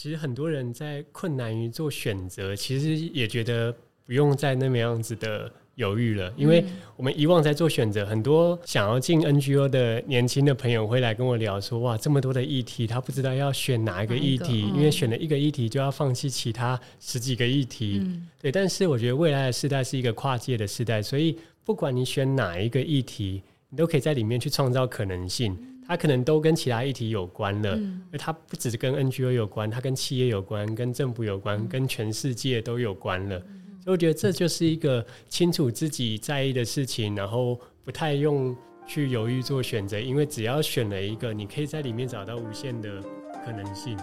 [0.00, 3.70] 其实很多人在困难于做选择，其实也觉得
[4.06, 6.64] 不用再那么样子的犹豫了，因为
[6.96, 17.98] 我们以往在做选择，很多想要进 NGO 的年轻的朋友会来跟我聊说：“哇，这么多的议题，他不知道要选哪一个议题，因为选了一个议题就要放弃其他十几个议题。
[18.02, 25.69] 嗯”对，但是我觉得未来的时代是一个跨界的时代，所以不管你选哪一个议题，你都可以在里面去创造可能性。
[25.90, 33.36] 它可能都跟其他议题有关了，嗯，它不只是跟 NGO 有关，它跟企业有关，跟政府有关，嗯，跟全世界都有关了。
[33.82, 43.02] 所以我觉得这就是一个清楚自己在意的事情，然后不太用去犹豫做选择，因为只要选了一个，你可以在里面找到无限的
[43.44, 43.96] 可能性。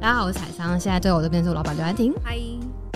[0.00, 2.14] 大家好，我是彩桑，现在对我这边是我老板刘安婷。
[2.24, 2.38] 嗨，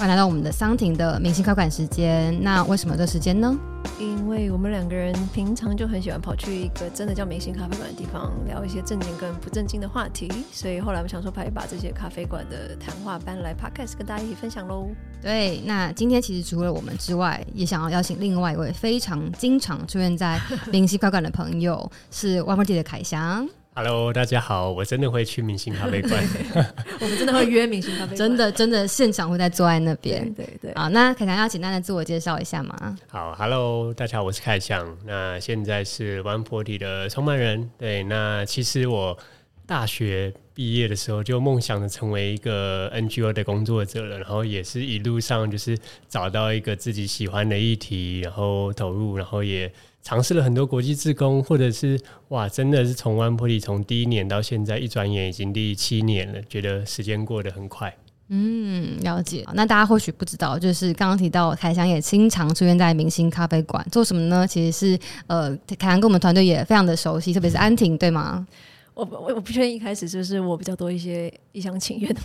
[0.02, 2.36] 欢迎来到我们的桑婷的明星开馆时间。
[2.42, 3.56] 那为什么这时间呢？
[4.00, 14.88] 因为我们两个人平常就很喜欢跑去一个真的叫明星咖啡馆的地方，聊一些正经跟不正经的话题，所以后来我们想说，可以把这些咖啡馆的谈话搬来 Podcast 跟大家一起分享喽。
[15.22, 20.36] 对，那今天其实除了我们之外，也想要邀请另外一位非常经常出现在
[20.72, 23.48] 明星咖啡馆的朋友，是 One Forty 的凯翔。
[23.74, 26.22] Hello，大家好，我真的会去明星咖啡馆，
[27.00, 30.74] 我们真的会约明星咖啡馆，真的真的现场会在坐在那边，对对对。
[30.74, 32.98] 好，那凯翔要简单的自我介绍一下吗？
[33.08, 37.70] 好，Hello，大家好，我是凯翔，那现在是 One Forty 的创办人。
[37.78, 39.16] 对，那其实我
[39.64, 45.78] 大学毕业的时候就梦想着成为一个 NGO 的工作者了，然后也是一路上就是
[46.10, 49.72] 找到一个自己喜欢的议题，然后投入，然后也。
[50.02, 57.94] 尝试了很多国际志工，或者是哇，真的是从 One Forty 从第一年到现在，一转眼已经第七年了，觉得时间过得很快。
[58.28, 59.44] 嗯，了解。
[59.52, 64.46] 那大家或许不知道，就是刚刚提到凯翔也经常出现在明星咖啡馆，做什么呢？
[64.46, 68.46] 其实是呃，凯翔跟我们团队也非常的熟悉，特别是安婷，对吗？
[68.94, 72.20] 我我我不确定一开始就是我比较多一些一厢情愿的，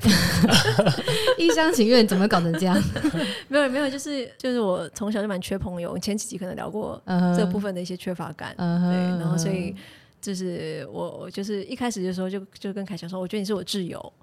[1.39, 2.77] 一厢情愿怎么搞成这样？
[3.47, 7.01] 没有没有，就是就是我从小就蛮缺朋友，前几集可能聊过
[7.37, 8.89] 这部分的一些缺乏感，uh -huh.
[8.89, 9.73] 对，然后所以
[10.21, 14.13] 就是我我就是一开始的时候就就跟凯翔说，我觉得你是我挚友。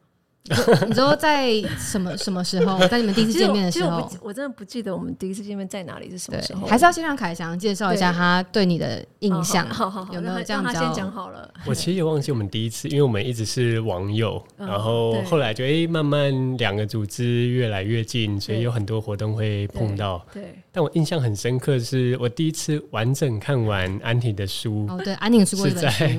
[0.86, 2.78] 你知道在什么什么时候？
[2.88, 3.96] 在你们第一次见面的时候？
[3.96, 6.66] 我，我真的不记得我们第一次见面在哪里是什么时候。
[6.66, 9.66] 还是要先让凯翔介绍一下他对你的印象。
[9.70, 10.62] 好好好，有没有这样？
[10.62, 11.50] 他先讲好了。
[11.64, 20.22] 我其实也忘记我们第一次，因为我们一直是网友，嗯、然后后来就哎慢慢两个组织越来越近，所以有很多活动会碰到。
[20.30, 20.42] 对。
[20.42, 24.84] 对但我印象很深刻，是我第一次完整看完安婷的书。
[24.90, 26.18] 哦，对，安婷书是在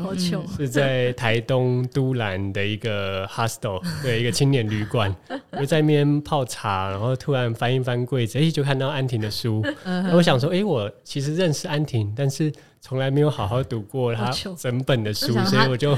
[0.55, 5.13] 是在台东都兰的一个 hostel，对，一个青年旅馆。
[5.51, 9.63] 我在那边泡茶，然后突然翻一翻柜子，哎，就看到安婷的书。
[9.83, 12.51] 然后我想说，哎，我其实认识安婷，但是。
[12.81, 15.97] 从来没有好好读过她整本的书，所以我就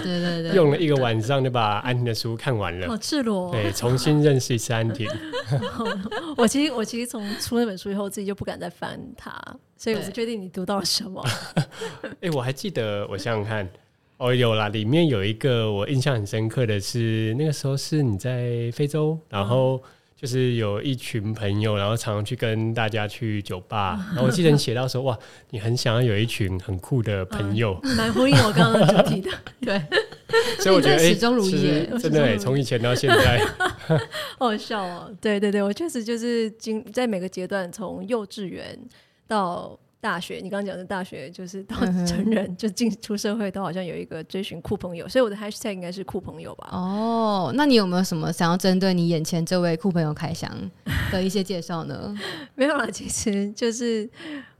[0.53, 2.87] 用了一个晚上就把安婷的书看完了。
[2.87, 5.05] 好赤裸，对，重新认识一次安婷。
[6.37, 9.37] 我其实我其实从出那本书以后，自己就不敢再翻它，
[9.75, 11.21] 所以我不确定你读到了什么。
[12.23, 13.69] 哎，我还记得，我想想看，
[14.17, 19.81] 哦，有啦，里面有一个我印象很深刻的是，那个时候是你在非洲，然后。
[20.19, 24.03] 就是有一群朋友，然后常常去跟大家去酒吧。
[24.15, 25.15] 然后我记得你写到说，哇，
[25.51, 29.29] 你很想要有一群很酷的朋友，蛮呼应我刚刚主题的。
[29.61, 29.79] 对，
[30.57, 33.45] 所以我觉得始终如一，真的从以前到现在，
[34.39, 35.15] 好笑哦。
[35.21, 38.75] 对对对，我确实就是经在每个阶段，从幼稚园
[39.27, 39.77] 到。
[40.07, 41.75] 大学，你刚刚讲的大学就是到
[42.05, 46.69] 成人，嗯、就进出社会都好像有一个追寻酷朋友，所以我的 hashtag 应该是酷朋友吧？
[46.71, 50.49] 哦，那你有没有什么想要针对你眼前这位酷朋友开箱
[51.11, 52.15] 的一些介绍呢？
[52.55, 54.09] 没有啦，其实就是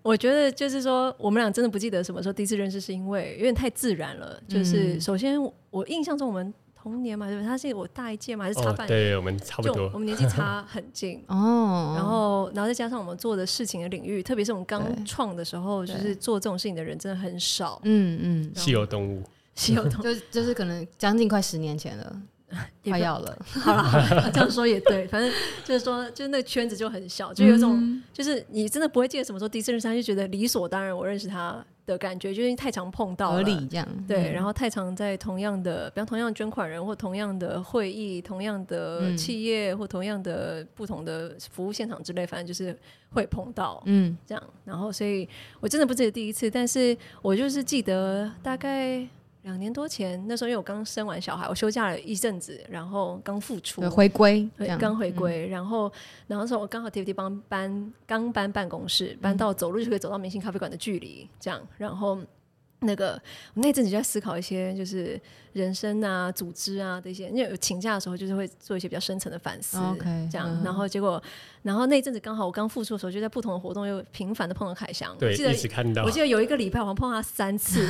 [0.01, 4.37] 我觉得就是说，我们俩真的不记得什么时候第一次认识，是因为有点太自然了。
[4.49, 6.53] 就是首先我印象中我们。
[6.87, 7.47] 同年嘛，对不对？
[7.47, 8.85] 他是我大一届嘛，还是差半年？
[8.85, 9.89] 哦、对，我们差不多。
[9.93, 11.93] 我们 年纪差很近哦。
[11.95, 17.79] 然后，然后再加上我们做的事情的领域，特别是我们刚创的时候，就是做这种事情的人真的很少。
[17.83, 18.51] 嗯嗯。
[18.55, 19.23] 稀有动物。
[19.55, 22.21] 稀有动物， 就就是可能将近快十年前了，
[22.85, 23.37] 快要了。
[23.49, 25.07] 好了，这样说也对。
[25.07, 25.31] 反正
[25.65, 31.65] 就是说，就是那个圈子就很小，就有一种、嗯，就是你真的不会记得什么时候第一次认识他，就觉得理所当然，我认识他。
[31.87, 42.77] 的感觉，就是太常碰到了，合理这样对、嗯，然后太常在同样的，比方同样的捐款人或同样的会议、同样的企业、嗯、或同样的不同的服务现场之类，反正就是
[43.11, 44.43] 会碰到，嗯，这样。
[44.63, 45.27] 然后，所以
[45.59, 49.07] 我真的不记得第一次，但是我就是记得大概。
[49.43, 55.91] 两年多前，那时候因为我刚生完小孩，我休假了一阵子，然后刚复出，回归，对，刚回归、嗯，然后，
[56.27, 62.19] 然后那时候我刚好 TFT 帮搬，刚搬办公室，搬到走路就可以走到明星咖啡馆的距离，这样，然后
[62.79, 63.19] 那个
[63.53, 65.19] 我那阵子就在思考一些，就是
[65.53, 67.27] 人生啊、组织啊这些。
[67.29, 69.77] 因为有请假的时候，就是会做一些比较深层的反思。
[70.29, 71.21] 这样，然后结果，
[71.67, 75.15] 然后那阵子刚好我刚复出的时候，就在不同的活动又频繁的碰到凯翔。
[75.19, 76.03] 对，我记得一直看到。
[76.03, 77.87] 我记得有一个礼拜，我碰到他三次，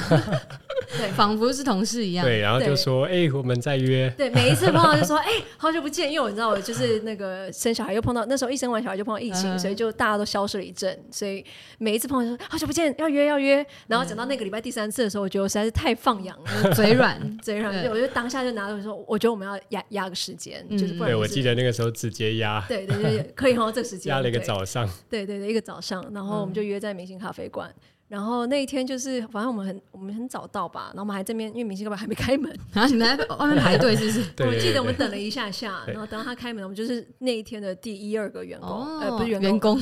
[0.97, 2.25] 对，仿佛是同事一样。
[2.25, 10.97] 对，然后就说：“哎、欸，我们在约。”对，每一次碰到就说：“哎、欸，好久不见。”因为我知道我就是那个生小孩又碰到，那时候一生完小孩就碰到疫情，嗯、所以就大家都消失了一阵。
[11.11, 11.43] 所以
[11.77, 15.47] 每一次碰到就说：“好久不见，要约要约。”然后讲到那个礼拜第三次的时候，我觉得我。
[15.47, 17.73] 实在是太放养了， 嘴软，嘴软。
[17.73, 21.15] 对，我就当下就拿着说，我觉得我们要压压个时间，嗯、就是不然、就是。
[21.15, 22.63] 对，我记得那个时候直接压。
[22.67, 24.87] 对对对，可以哈，这个时间压了一个早上。
[25.09, 27.73] 对对对，一个早上，然后我们就约在明星咖啡馆。
[28.07, 34.21] 然后那一天就是，反正我们很我们很早到吧，然后我们还这边，因为明星咖啡还没开门， 然后你们在外面排队，是不是？
[34.47, 39.77] 我记得我们等了一下下，然后等到他开门，我们就是那一天的第一二个员工，呃，不是员工，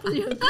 [0.00, 0.48] 不是员工，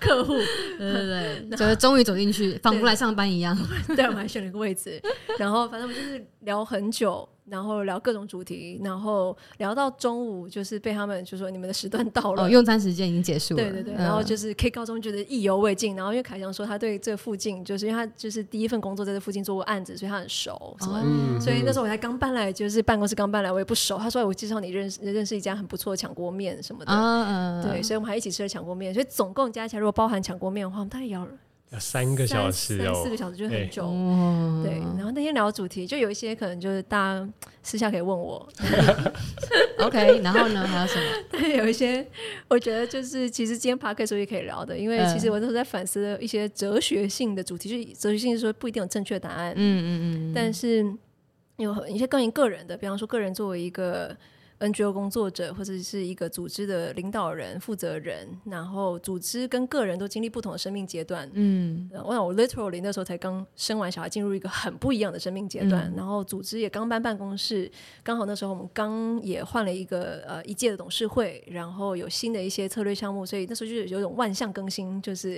[0.00, 0.32] 客户，
[0.78, 3.54] 对对对，就是终于走进去，仿佛来上班一样。
[3.94, 4.98] 对，我们还选了一个位置，
[5.38, 7.28] 然后反正我们就是聊很久。
[7.46, 13.62] 然后聊各种主题，然后聊到中午，就是被他们就说你们的时段到了，哦，用餐时间已经结束了。
[13.62, 23.98] 对对对，然后就是可以高中觉得意犹未尽，然后因为凯翔说他对这附近，就是因为他就是第一份工作在这附近做过案子，所以他很熟，什么，哦、所以那时候我才刚搬来，就是办公室刚搬来，我也不熟。
[23.98, 31.28] 他说我介绍你认识认识一家很不错的抢锅面什么的，哦、对，所以我们还一起吃了抢锅面，所以总共加起来如果包含抢锅面的话，我们大概要。
[31.78, 33.86] 三个小时哦，四个小时就很久。
[34.62, 37.28] 对，对，然后那天聊主题就有一些可能就是大家
[37.62, 38.48] 私下可以问我，
[39.80, 40.20] OK。
[40.22, 41.48] 然后呢，还有什么？
[41.56, 42.06] 有一些
[42.48, 50.84] 我觉得就是其实今天 Podcast 也可以聊的，因为其实我都是在反思一些哲学性的主题，就是哲学性是说不一定有正确答案，嗯嗯嗯，但是
[51.56, 54.16] 有一些关于个人的，比方说个人作为一个。
[54.60, 61.28] NGO 工作者或者是一个组织的领导人、负责人，然后组织跟个人都经历不同的生命阶段。
[61.34, 65.90] 嗯，我想我 literally 那时候才刚生完小孩，进入一个很不一样的生命阶段。
[65.90, 67.70] 嗯、然后组织也刚搬办公室，
[68.02, 75.34] 刚好那时候我们刚也换了一个呃一届的董事会，然后有新的一些策略项目，所以那时候就有种万象更新，就是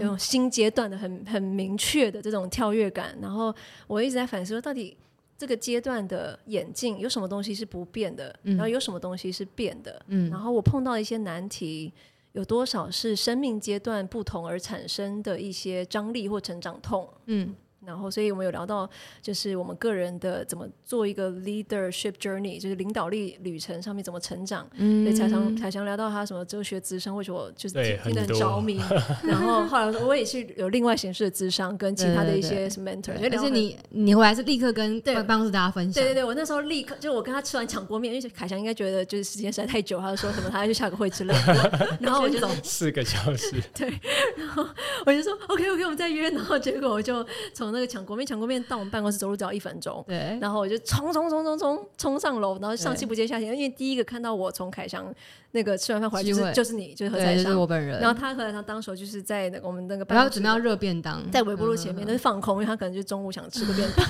[0.00, 3.18] 有种新阶段的很很明确的这种跳跃感。
[3.20, 3.54] 然后
[3.86, 4.96] 我一直在反思说，到底。
[5.42, 8.32] 这个阶段的眼镜有什么东西是不变的？
[8.44, 10.00] 嗯、然后有什么东西是变的？
[10.06, 11.92] 嗯、然后我碰到一些难题，
[12.30, 17.08] 有多少是生命阶段不同而产生的一些张力或成长痛？
[17.26, 17.56] 嗯。
[17.84, 18.88] 然后，所以我们有聊到，
[19.20, 24.64] 就是我们个人的怎么做一个 leadership journey，就是领导力旅程上面怎么成长。
[24.76, 27.74] 嗯，所以才想才想聊到他什么哲学智商，或者我就是
[28.04, 28.80] 听得很着迷。
[29.24, 33.14] 然后后来我也是有另外形式的智商，跟其他的一些 mentor。
[33.20, 35.94] 而且你你回来是立刻跟办公室大家分享。
[35.94, 41.98] 对对对，我那时候立刻就我跟他吃完抢锅面，因为凯翔应该觉得就是时间实在太久，他就说什么他要去下个会之类的。
[41.98, 43.60] 然后我就走四个小时。
[43.74, 43.92] 对，
[44.36, 44.64] 然后
[45.04, 46.30] 我就说 OK OK，我们再约。
[46.30, 47.71] 然后结果我就从。
[47.72, 50.04] 那个抢锅面，抢锅面到我们办公室走路只要一分钟。
[50.06, 55.12] 对，然后我就冲冲冲冲冲冲上楼，然后上气不接下气，因为第一个看到我从凯翔
[55.52, 58.00] 那个吃完饭回来就是就是你，就是何彩香，就是我本人。
[58.00, 64.06] 然后他和他当时就是在那个我们那个办公室准备要热便当，在微波炉前面，但是放空，因为他可能就中午想吃个便当。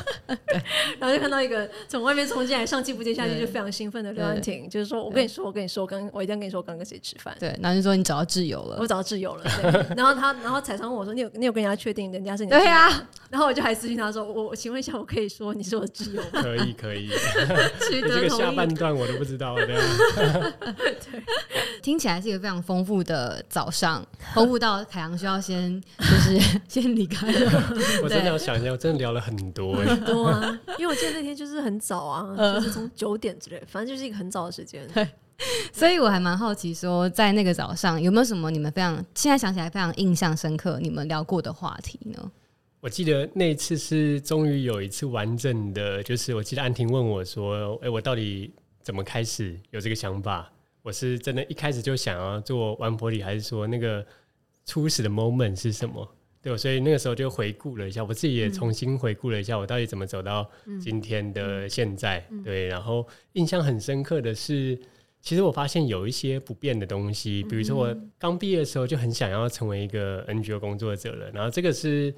[0.46, 0.62] 对，
[1.00, 7.36] 然后就看到一个从外面冲进来，上气不接下气，就非常兴奋的刘安婷，就是说我跟你说，我跟你说，我刚我一定要跟你说，我刚跟谁吃饭。
[7.38, 9.44] 对，然后就说你找到挚友了，我找到挚友了。
[9.60, 13.08] 对然后他，然后彩香问我说：“你有你有跟人家确定人家是你？”对呀。
[13.30, 14.24] 然后我就还私信他说。
[14.24, 16.40] 我请问一下，我可以说你是我的挚友吗？
[16.42, 17.10] 可以可以，
[17.90, 19.54] 这个下半段我都不知道。
[19.56, 21.22] 对，对，
[21.82, 24.02] 听起来是一个非常丰富的早上，
[24.34, 27.62] 丰富到海洋需要先就是先离开了。
[28.02, 34.88] 我真的要想一下，我真的聊了很多很多啊，因为我记得那天就是很早啊，就是从九点之类，反正就是一个很早的时间。
[34.94, 35.06] 对，
[35.74, 42.30] 所以我还蛮好奇，说在那个早上有没有什么你们非常现在想起来非常印象深刻，你们聊过的话题呢？
[42.82, 50.52] 我记得那一次是终于有一次完整的，就是我记得安婷问我说：“哎、欸，我到底怎么开始有这个想法？
[50.82, 54.04] 我是真的一开始就想要做玩婆里，还是说那个
[54.66, 56.06] 初始的 moment 是什么？”
[56.42, 62.26] 对，所以那个时候就回顾了一下，我自己也重新回顾了一下，我到底怎么走到今天的现在。
[62.44, 64.76] 对，然后印象很深刻的是，
[65.20, 72.12] 其实我发现有一些不变的东西，比如说我刚毕业的时候就很想要成为一个 NGO 工作者了，然后这个是。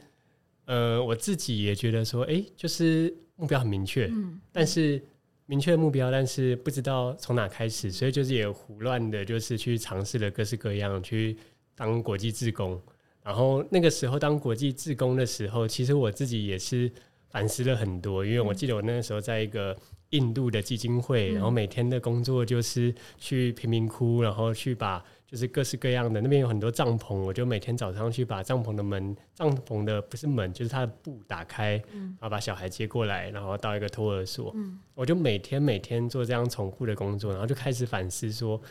[0.67, 5.03] 呃，我自己也觉得说，哎、欸，就是目标很明确，嗯，但是
[5.47, 11.37] 明确目标，但是不知道从哪开始，所以就是也胡乱的，就是去尝试了各式各样去
[11.75, 12.81] 当国际志工。
[13.23, 16.91] 然后那个时候当国际志工的时候，其实我自己也是
[17.29, 19.77] 反思了很多，因为我记得我那个时候在一个
[20.11, 25.05] 印度的基金会，然后每天的工作就是去贫民窟，然后去把。
[25.35, 34.55] 就是各式各样的，那边有很多帐篷，我就每天早上去把帐篷的门，帐篷的不是门，就是它的布打开，然后把小孩接过来，然后到一个托儿所，
[34.95, 38.63] 我就每天每天做这样重复的工作，然后就开始反思说，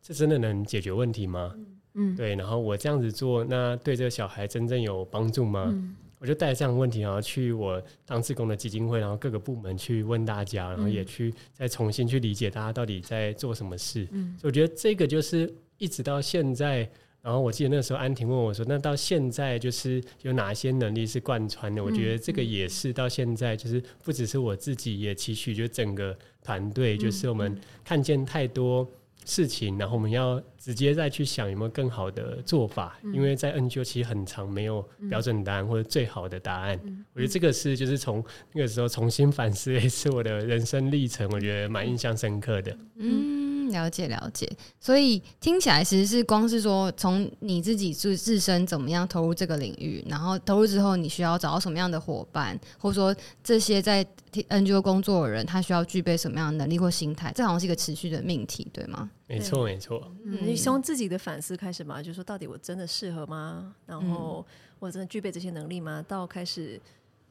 [0.00, 1.56] 这真的能解决问题吗？
[1.94, 5.74] 嗯，对，然后我这样子做，那对这个小孩真正有帮助吗？
[6.20, 14.06] 我就带着这样的问题，然后去我当志工的基金会，然后各个部门去问大家，然后也去再重新去理解大家到底在做什么事。
[14.12, 15.52] 嗯，所以我觉得这个就是
[15.82, 16.88] 一直到现在，
[17.20, 28.88] 然后我记得那时候安婷问我说：“那到现在就是有哪些能力是贯穿的？”我觉得这个也是到现在就是不只是我自己也期许，就整个团队就是我们看见太多。
[29.24, 36.78] 事情，然后我们要直接再去想有没有更好的做法，嗯、因为在 NGO 其实很长没有标准答案或者最好的答案。
[36.84, 42.76] 嗯、我觉得这个是就是从那个时候重新反思， 一次我的人生历程，我觉得蛮印象深刻的。
[42.96, 43.42] 嗯。
[43.72, 44.46] 了解了解，
[44.78, 54.04] 所以听起来其实是光是说从你自己自自身怎么样投入这个领域，然后投入之后你需要找到什么样的伙伴，或者说这些在
[54.50, 59.08] NGO 工作的人他需要具备什么样的能力或心态，这好像是一个持续的命题，对吗？
[59.26, 63.74] 没错没错，嗯，你从自己的反思开始嘛，就是说到底我真的适合吗？
[63.86, 64.44] 然后
[64.78, 66.04] 我真的具备这些能力吗？
[66.06, 66.80] 到开始。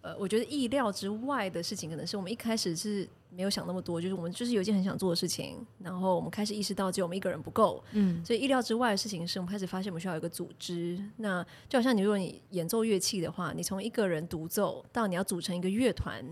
[0.03, 10.99] 呃，我觉得意料之外的事情，可能是我们一开始是没有想那么多，就是我们就是有一件很想做的事情，然后我们开始意识到只有我们一个人不够，嗯，所以意料之外的事情是我们开始发现我们需要有一个组织。
[11.17, 16.25] 那就好像你如果你演奏乐器的话，你从一个人独奏到你要组成一个乐团。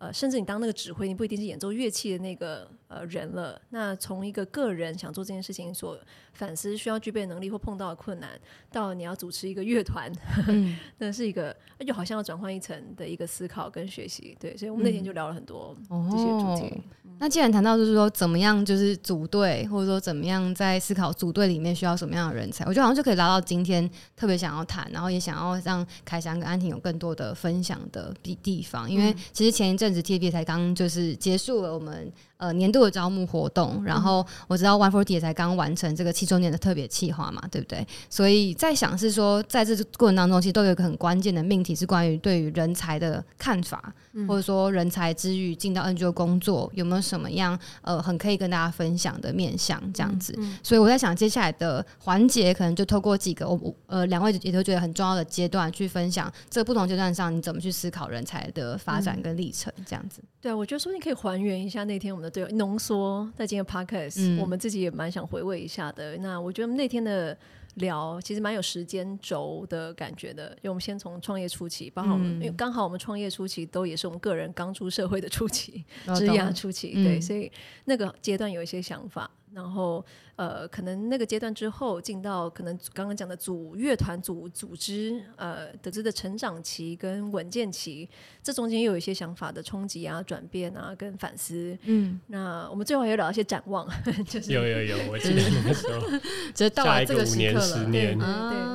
[0.00, 3.60] 呃，甚至你当那个指挥，你不一定是演奏乐器的那个呃人了。
[3.70, 5.98] 那从一个个人想做这件事情所
[6.32, 8.30] 反思需要具备能力或碰到的困难，
[8.70, 10.10] 到你要主持一个乐团，
[10.48, 11.54] 嗯、 那是一个
[11.86, 14.36] 就好像要转换一层的一个思考跟学习。
[14.40, 16.82] 对，所以我们那天就聊了很多这些主题。
[17.20, 29.88] 那既然谈到就是说怎么样就是组队，或者说怎么样在思考组队里面需要什么样的人才，我觉得好像就可以聊到今天特别想要谈，然后也想要让凯翔跟安婷有更多的分享的地地方，因为其实前一阵。
[29.88, 37.86] 子 TFT 才刚就是结束了我们呃年度的招募活动，然后我知道 One Forty 也才刚完成这个七周年的特别企划嘛，对不对？
[38.10, 43.92] 所以在想是说，在这个过程当中，其实都有一个很关键的命题，是关于对于人才的看法，
[44.26, 50.38] 或者说人才之余进到 NGO 工作有没有什么样呃很可以跟大家分享的面向这样子。
[50.62, 59.72] 所以我在想，接下来的环节可能就透过几个我呃两位也都觉得很重要的阶段去分享，这不同阶段上你怎么去思考人才的发展跟历程。
[59.86, 66.18] 这样子，对啊，我觉得说你可以还原一下那天我们的对浓缩在今天 podcast，、嗯、我们自己也蛮想回味一下的。
[66.18, 67.34] 那我觉得那天的
[67.76, 75.82] 聊其实蛮有时间轴的感觉的，因为我们先从创业初期，包括我们、嗯、因为刚好我们创业初期都也是我们个人刚出社会的初期，
[76.14, 77.50] 职涯初期，嗯、对，所以
[77.86, 80.04] 那个阶段有一些想法，然后。
[80.38, 88.08] 呃，可能那个阶段之后，进到可能刚刚讲的组乐团组组织，呃，得知的成长期跟稳健期，
[88.40, 91.76] 这中间又有一些想法的冲击啊、转变啊，跟反思。
[91.86, 93.84] 嗯，那我们最后也有聊一些展望，
[94.28, 96.06] 就是有有有，我记 得那个时候，
[96.54, 98.24] 就到了这个五年、十年，对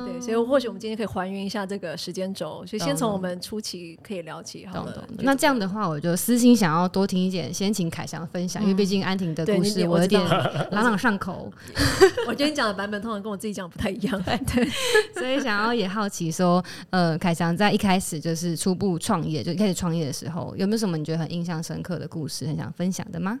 [0.04, 5.08] 对对，所以或许我们今天可以还原一下这个时间轴，所以先从我们初期可以聊起好了。
[5.20, 10.22] 那这样的话，我就私心想要多听一点，先请凯翔分享，因为毕竟安婷的故事我有点
[10.70, 11.50] 朗朗上口。
[12.28, 14.68] 我觉得你讲的版本通常跟我自己讲不太一样， 对，
[15.14, 23.40] 所以想要也好奇说，呃，凯翔在一开始就是初步创业，就一开始创业的时候，有没有什么你觉得很印象深刻的故事，很想分享的吗？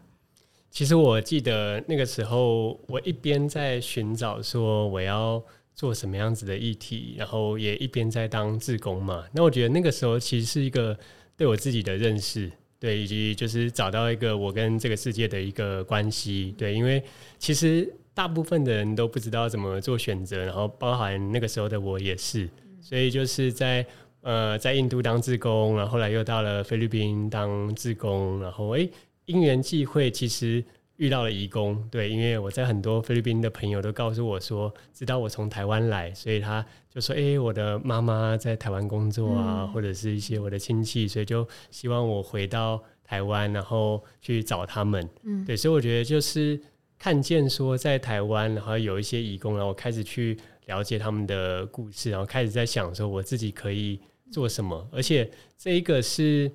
[0.70, 5.42] 其实我记得那个时候，我一边在寻找说我要
[5.74, 9.24] 做什么样子的议题，然后也一边在当志工嘛。
[9.32, 10.98] 那我觉得那个时候其实是一个
[11.36, 12.50] 对我自己的认识。
[12.80, 16.54] 对，以及就是找到一个我跟这个世界的一个关系。
[16.58, 17.02] 对，因为
[17.38, 22.48] 其实大部分的人都不知道怎么做选择，然后包含那个时候的我也是。
[22.80, 23.84] 所以就是在
[24.22, 28.88] 呃，在印度当志工，然后后来又到了菲律宾当志工，然后诶，
[29.26, 30.64] 因缘际会，其实。
[30.96, 45.04] 遇到了移工，对，因为我在很多菲律宾的朋友都告诉我说，知道我从台湾来，所以他就说，哎、欸，我的妈妈在台湾工作啊，嗯、或者是一些我的亲戚，所以就希望我回到台湾，然后去找他们。
[45.24, 46.60] 嗯，对，所以我觉得就是
[47.04, 50.34] 看见说在台湾，然后有一些义工，然后我开始去
[50.64, 54.00] 了解他们的故事，然后开始在想说我自己可以
[54.32, 56.50] 做什么，而且这一个是。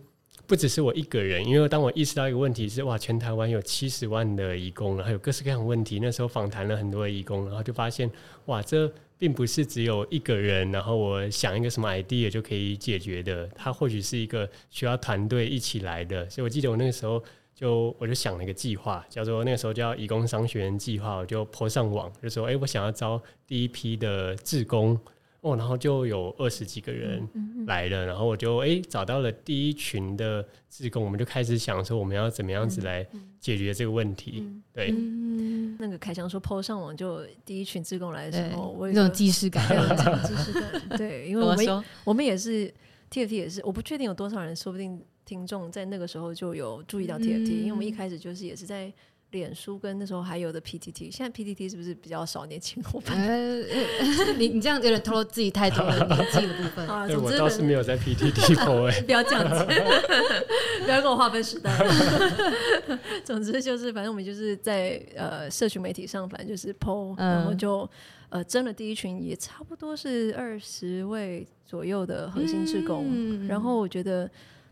[0.48, 6.00] 不只是我一个人，因为当我意识到一个问题是哇，全台湾有七十万的义工，然后有各式各样的问题。
[6.02, 8.10] 那时候访谈了很多的移工，然后就发现
[8.46, 13.48] 哇，这并不是只有一个人，然后我想一个什么 idea 就可以解决的。
[13.54, 16.28] 它或许是一个需要团队一起来的。
[16.32, 17.24] 所以我记得我那个时候
[17.60, 24.98] 就我就想了一个计划，叫做那个时候叫移工商学院计划，我就 po 上网，就说，哎、欸，我想要招第一批的志工。
[25.42, 27.26] 哦，然后就有二十几个人
[27.66, 33.06] 来了，嗯嗯、然后我就哎找到了第一群的志工，我们就开始想说我们要怎么样子来
[33.40, 34.44] 解决这个问题。
[34.46, 40.98] 嗯、对，嗯、那个凯翔说 PO 上网就第一群志工来的时候，我有这种既视感，这 种既视感。
[40.98, 42.74] 对，因为我们我们也是
[43.10, 48.92] TFT 也是，我不确定有多少人，说不定听众在那个时候就有注意到 TFT，、嗯、因为我们一开始就是也是在。
[49.32, 53.16] 脸书跟那时候还有的 PTT，现在 PTT 是不是比较少年轻伙伴？
[53.16, 53.62] 呃，
[54.40, 56.88] 你你这样有点透露自己太多了年纪的部分。
[57.22, 59.64] 我倒是没有在 PTT po 哎，不要这样子，
[60.84, 61.70] 不要跟我划分时代。
[63.24, 67.88] 总之就是，反正我们就是在呃社群媒体上，反正就是 po，然后就
[68.30, 73.06] 呃争了第一群，也差不多是二十位左右的核心职工。
[73.12, 74.28] 嗯、然后我觉得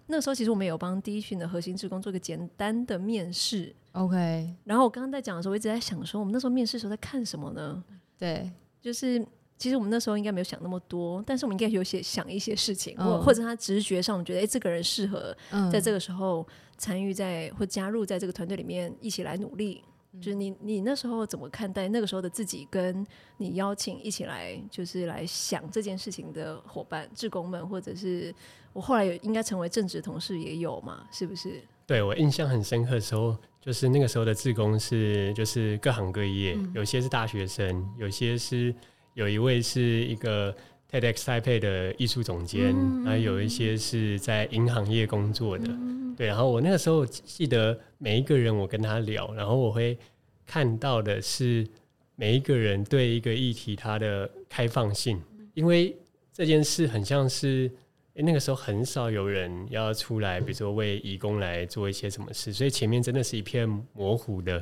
[0.07, 3.75] 那个时候其实我们有帮第一群的核心职工做一个简单的面试。
[3.91, 7.83] OK，然后我刚刚在讲的时候，我一直在想说，我们那时候面试的时候在看什么呢？
[8.17, 9.25] 对，就是
[9.57, 13.25] 其实我们那时候应该没有想那么多，但是我们应该有些想一些事情，或、oh.
[13.25, 15.35] 或者他直觉上我们觉得，哎，这个人适合
[15.71, 16.47] 在这个时候
[16.77, 19.83] 参与在或加入在这个团队里面一起来努力。
[20.19, 23.05] 就是你，你那时候怎么看待那个时候的自己，跟
[23.37, 28.33] 你邀请一起来，就是来想这件事情的伙伴、志工们，或者是
[28.73, 31.05] 我后来有应该成为正职同事也有嘛？
[31.11, 31.61] 是不是？
[31.85, 38.73] 对，我印象很深刻的时候，就是那个时候的志工是就是各行各业，嗯、有些是大学生，有些是
[39.13, 40.55] 有一位是一个
[40.91, 45.65] TEDx Taipei 的艺术总监，嗯、然后有一些是在银行业工作的。
[45.67, 49.97] 嗯、对，然后我那个时候记得每一个人，我跟他聊，然后我会
[50.45, 51.67] 看到的是
[52.15, 55.21] 每一个人对一个议题他的开放性，
[55.53, 55.95] 因为
[56.31, 57.71] 这件事很像是。
[58.19, 64.59] 欸、那个时候很少有人要出来，比如说为义工来做一些什么事，所以前面真的是一片模糊的，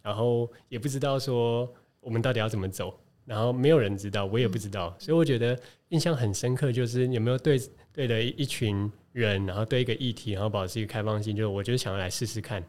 [0.00, 1.68] 然后也不知道说
[1.98, 7.60] 我们到底要怎么走，然后没有人知道，我也不知道，所以我觉得印象很深刻，就是有没有对
[7.92, 12.62] 对的一群人，然后对一个议题，然后保持一个开放性，就是我就是想要来试试看。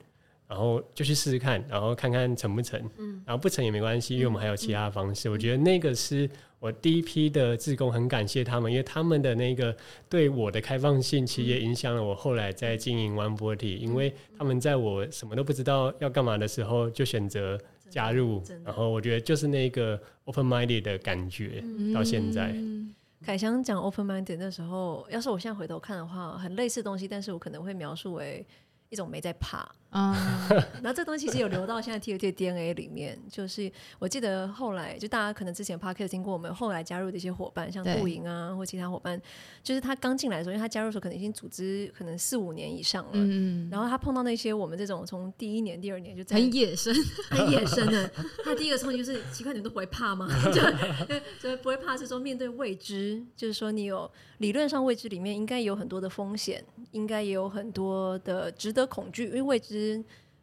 [0.47, 2.79] 然后就去试试看，然后看看成不成。
[2.99, 5.27] 嗯，然后不成也没关系，因为我们还有其他方式。
[5.27, 9.75] 嗯、我觉得那个是我第一批的志工，很感谢他们，因为他们的那个
[10.07, 18.43] 对我的开放性，其实也影响了我后来在经营 One Forty，因为他们在我什么都不知道要干嘛的时候，就选择加入。
[18.63, 22.51] 然后我觉得就是那个 open minded 的感觉，到现在。
[22.55, 22.93] 嗯、
[23.23, 28.45] 凯翔讲 open minded 的时候，要是我现在回头看的话，很类似东西，但是我可能会描述为
[28.89, 29.69] 一种没在怕。
[29.95, 30.13] 啊，
[30.83, 39.19] 然后这东西其实有流到现在 TFT 的 DNA 里面，就是我记得后来就大家可能之前 p a r k e t 听过我们后来加入的一些伙伴，像杜莹啊或其他伙伴，
[39.63, 46.93] 就是他刚进来的时候，因为他加入的时候可能已经组织可能四五年以上了，嗯，然后他碰到那些我们这种从第一年、第二年就在很野生、
[47.29, 48.11] 很野生的，
[48.43, 50.27] 他第一个冲击就是奇怪，你们都不会怕吗？
[51.07, 59.84] 就就不会怕是说面对未知，就是说你有理论上未知里面应该有很多的风险，应该也有很多的值得恐惧，因为未知。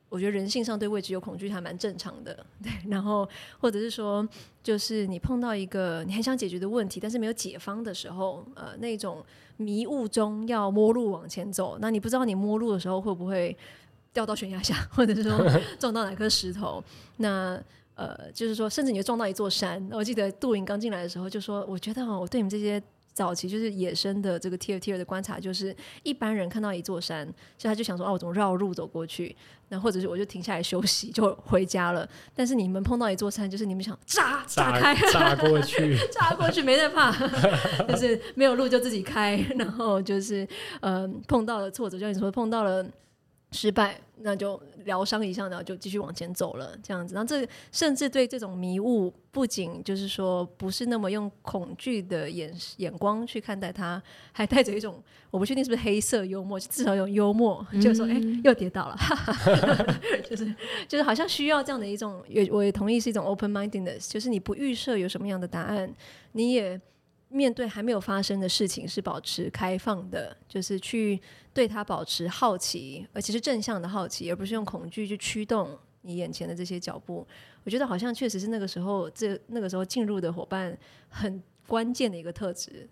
[0.09, 2.71] 我觉得人性上对未知有恐惧还蛮正常的，对。
[2.91, 3.27] 然后
[3.59, 4.29] 或者是说，
[4.63, 9.25] 就是你碰到一个你很想解决的问题，但是没有解方的时候，呃，那种
[9.57, 13.57] 迷雾中要摸路往前走，那你不知道你摸路的时候会不会
[14.13, 15.39] 掉到悬崖下，或者是说
[15.81, 16.85] 撞到哪颗石头？
[17.17, 17.59] 那
[17.95, 19.83] 呃，就是说，甚至你就撞到一座山。
[19.93, 27.27] 我记得杜云刚进来的时候就说：“我觉得哦，我对你们这些。”早期就是野生的这个 TFT 的观察，就是一般人看到一座山，
[27.59, 29.35] 所以他就想说：“哦，我怎么绕路走过去？”
[29.69, 32.07] 那或者是我就停下来休息，就回家了。
[32.35, 37.11] 但是你们碰到一座山，就是你们想炸炸开，炸过去， 炸过去没在怕，
[37.89, 39.37] 就是没有路就自己开。
[39.57, 40.47] 然后就是
[40.81, 42.85] 呃，碰到了挫折，就像你说碰到了
[43.53, 44.61] 失败，那就。
[44.85, 47.15] 疗伤一下，然后就继续往前走了，这样子。
[47.15, 58.97] 然后这甚至对这种迷雾，不仅就是说不是那么用恐惧的眼眼光去看待它，还带着一种我不确定是不是黑色幽默，至少有幽默，嗯、 就是说哎又跌倒了，
[60.29, 60.53] 就是
[60.89, 65.95] 就是好像需要这样的一种，也我也同意是一种 open mindedness，就是你不预设有什么样的答案，
[66.33, 66.81] 你也。
[67.33, 71.19] 面对还没有发生的事情，是保持开放的，就是去
[71.55, 77.27] 对它保持好奇，而且是正向的好奇，而不是用恐惧去驱动你眼前的这些脚步。
[77.65, 80.77] 我觉得好像确实是那个时候，这那个时候进入的伙伴
[81.09, 82.89] 很关键的一个特质。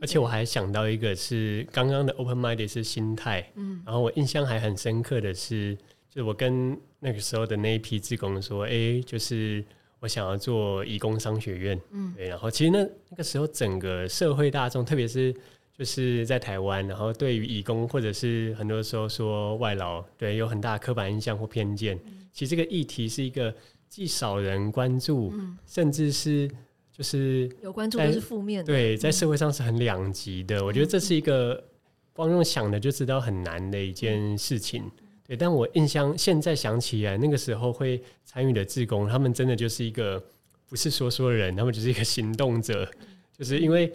[0.00, 5.76] 而且我还想到一个是刚刚的 open mind 是心态，嗯，然后我印象还很深刻的是，
[6.08, 9.64] 就是我跟那个时候的那一批志工说，哎、欸，就是。
[10.00, 12.78] 我想要做移工商学院，嗯，对，然后其实那
[13.10, 15.32] 那个时候整个社会大众，特别是
[15.72, 21.98] 就就是在台湾，然后对于移工或者是很多时候说外劳，对，有很大的刻板印象或偏见。
[22.04, 23.54] 嗯、其实这个议题是一个
[23.88, 26.46] 既少人关注，嗯、甚至是
[26.92, 30.58] 就是有关注都是负面的，对，在社会上是很两极的。
[30.58, 31.64] 嗯、我觉得这是一个
[32.12, 34.84] 光用想的就知道很难的一件事情。
[35.30, 40.20] 对，但我印象现在想起来，那个时候会参与的志工，他们真的就是一个
[40.68, 42.90] 不是说说的人，他们就是一个行动者，
[43.38, 43.92] 就是因为。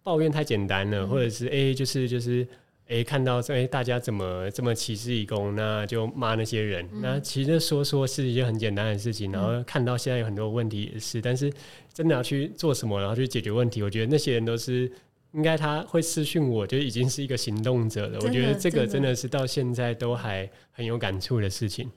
[0.00, 2.42] 抱怨太简单了，或者是哎、欸，就是就是
[2.86, 6.82] 哎、欸，看到哎、欸，大家怎么这么歧视义工，那就骂那些人。
[6.94, 11.52] 嗯、那其实说说是一件很简单的事情，然后看到现在有很多问题也是，但是
[11.92, 14.90] 真的要去做什么，然后去解决问题，我觉得那些人都是
[15.32, 18.18] 应该他会私讯我，就已经是一个行动者了。
[18.22, 21.90] 我觉得这个真的是到现在都还很有感触的事情。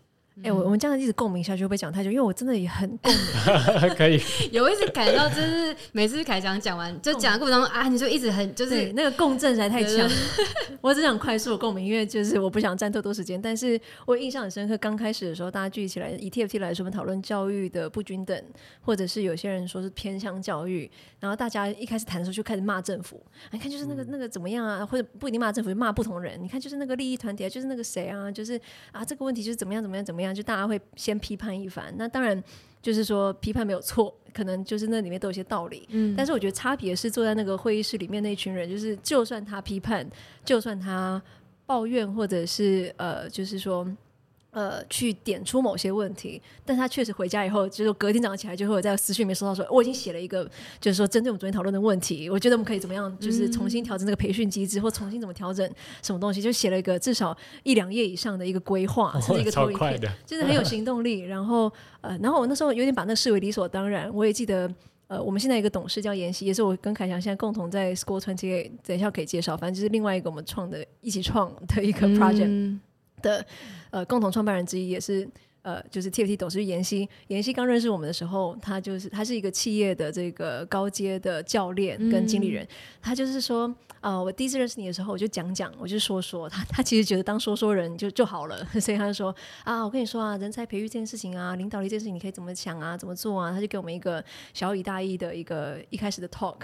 [0.44, 2.10] 哎、欸，我我们这样一直共鸣下去会不会讲太久？
[2.10, 3.22] 因为我真的也很共鸣。
[3.96, 4.20] 可以。
[4.52, 10.10] 有一直感到就是每次凯翔讲完就讲的过程中啊，你就一直很就是那个共振实在太强。
[10.82, 13.40] 我只想快速的共鸣，因为就是我不想占太多时间。
[13.40, 18.44] 但是我印象很深刻，刚开始的时候大家聚起来，以 TFT 来说，我们讨论教育的不均等，
[18.82, 23.22] 或者是有些人说是偏向教育，然后大家一开始谈的时候就开始骂政府。
[23.52, 24.84] 你看就是那个那个怎么样啊？
[24.84, 26.42] 或者不一定骂政府，就骂不同人。
[26.42, 28.60] 你看就是那个利益团体啊，就是那个谁啊，就是
[28.92, 30.31] 啊这个问题就是怎么样怎么样怎么样。
[30.34, 32.42] 就大家会先批判一番，那当然
[32.82, 35.88] 就是说批判没有错，可能就是那里面都有些道理。
[35.92, 40.10] 嗯，但是我觉得差别是坐在那个会议室里面那一群人，就是就算他批判，
[40.44, 41.22] 就算他
[41.66, 43.88] 抱怨，或者是呃，就是说。
[44.52, 50.44] 呃，去点出某些问题，但他确实回家以后，就是隔天早上起来就会有在私讯里面收到说，我已经写了一个，
[50.82, 55.66] 就是说针对我们昨天讨论的问题，我觉得我们可以怎么样，就是重新调整这个培训机制，嗯、或重新怎么调整
[56.02, 61.22] 什么东西，就写了一个至少一两页以上的一个规划，是一个投影片，就是很有行动力。
[61.32, 64.14] 然后呃，然后我那时候有点把那视为理所当然。
[64.14, 64.70] 我也记得，
[65.08, 72.48] 呃，我们现在一个董事叫妍希，也是我跟凯翔现在共同在 School Twenty，等一下可以介绍，反正就是另外一个我们创的一起创的一个 project。
[72.48, 72.82] 嗯
[73.22, 73.46] 的
[73.92, 75.28] 呃，共同创办人之一也是
[75.64, 77.08] 呃，就是 TFT 董事妍希。
[77.28, 82.64] 妍希刚认识我们的时候，他就是他是一个企业的这个高阶的教练跟经理人。
[82.64, 82.68] 嗯、
[83.02, 93.52] 他就是说，呃，我第一次认识你的时候，我就讲讲，我就说说他，他其实觉得当说说人就就好了， 所以他就说啊，我跟你说啊，人才培育这件事情啊，领导力这件事情，你可以怎么想啊，怎么做啊？
[93.52, 96.58] 他就给我们一个小以大义的一个一开始的 talk。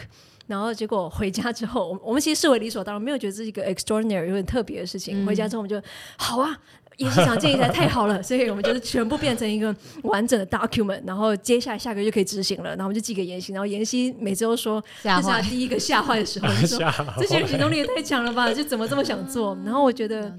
[0.48, 5.24] 然后结果回家之后，我我们其实视为理所当然，没有觉得这是一个 extraordinary 有点特别的事情。
[5.24, 5.80] 嗯、回家之后我们就
[6.18, 6.58] 好啊，
[6.98, 12.70] 也是想建议，太好了，所以我们就是全部变成一个完整的 document，然后接下来下个月就可以执行了。
[12.72, 16.80] 然后我们就寄给妍希，然后妍希每周都说这是他第一个吓坏的时候， 就说
[17.18, 19.58] 这些人行动力也太强了吧，就怎么这么想做？
[19.64, 20.34] 然后我觉得。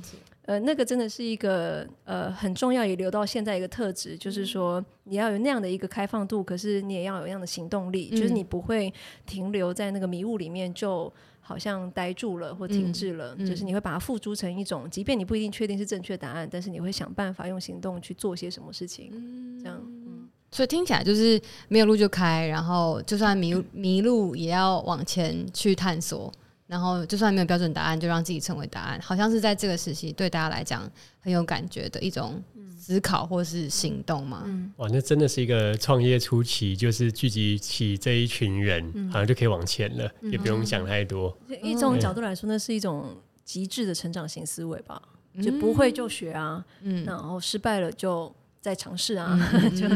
[0.48, 8.90] 呃，那个真的是一个呃很重要，也留到现在一个特质，就是说你要有那样的一个开放度，可是你也要有那样的行动力，嗯、就是你不会
[9.26, 11.12] 停留在那个迷雾里面，就
[11.48, 19.80] 好像呆住了或停滞了，嗯、就是你会把它付诸成一种，即便你不一定确定是正确答案，但是你会想办法用行动去做些什么事情，嗯、这样。
[19.82, 26.30] 嗯，所以听起来就是没有路就开，然后就算迷迷路也要往前去探索。
[26.68, 32.42] 然后，就算没有标准答案，就让自己成为答案，好像是在这个时期对大家来讲很有感觉的一种
[32.78, 34.42] 思考或是行动嘛。
[34.44, 41.34] 嗯、哇，那真的是一个创业初期，就是聚集起这一群人，嗯、好像就可以往前了，嗯、也不用想太多。
[41.62, 45.00] 一种角度来说，那是一种极致的成长型思维吧，
[45.32, 49.88] 嗯、就不会就学啊，嗯、然后失败了就再尝试啊，嗯、 就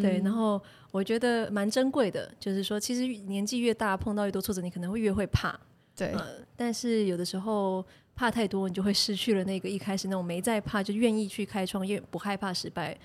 [0.00, 0.20] 对。
[0.22, 0.62] 然后
[0.92, 5.58] 我觉得蛮珍贵的，就是说，其实年纪越大，碰到越多挫折，你可能会越会怕。
[6.00, 7.84] 对、呃，但是有的时候
[8.14, 12.96] 怕太多，你就会失去了那个一开始那种没在怕就愿意去开创业、不害怕失败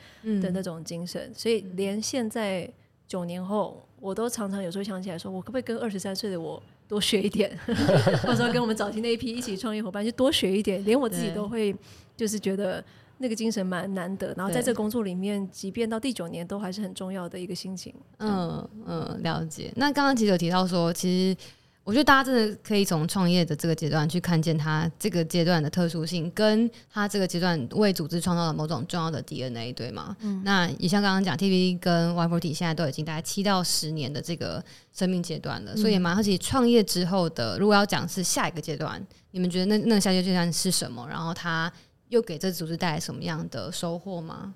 [0.41, 1.21] 的那种精神。
[1.29, 2.69] 嗯、所以连现在
[3.07, 7.57] 九年后，我都常常有时候想起来说，我可不可以跟二十三岁的我多学一点？
[8.23, 10.83] 或者说跟我们早期那一批一起创业伙伴就多学一点。
[10.83, 11.73] 连我自己都会
[12.17, 12.83] 就是觉得
[13.19, 14.33] 那个精神蛮难得。
[14.35, 17.93] 然后在这工作里面，即便到第九年，都还是很重要的一个心情。
[18.19, 19.71] 嗯嗯，了解。
[19.75, 21.37] 那刚刚其实有提到说，其实。
[21.85, 30.17] 我觉得大家真的可以从创业的这个阶段去看见他这个阶段的特殊性，跟他这个阶段为组织创造了某种重要的 DNA，对吗？
[30.21, 30.41] 嗯。
[30.43, 41.07] 那也像刚刚讲，TFT 跟 yfrt 现在都已经大概七到十年的这个生命阶段了，嗯、所以也蛮好奇创业之后的，如果要讲是下一个阶段，你们觉得那那个下一个阶段是什么？
[41.07, 41.71] 然后他
[42.09, 44.55] 又给这组织带来什么样的收获吗？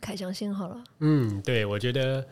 [0.00, 0.82] 凯翔先好了。
[1.00, 2.26] 嗯，对，我觉得。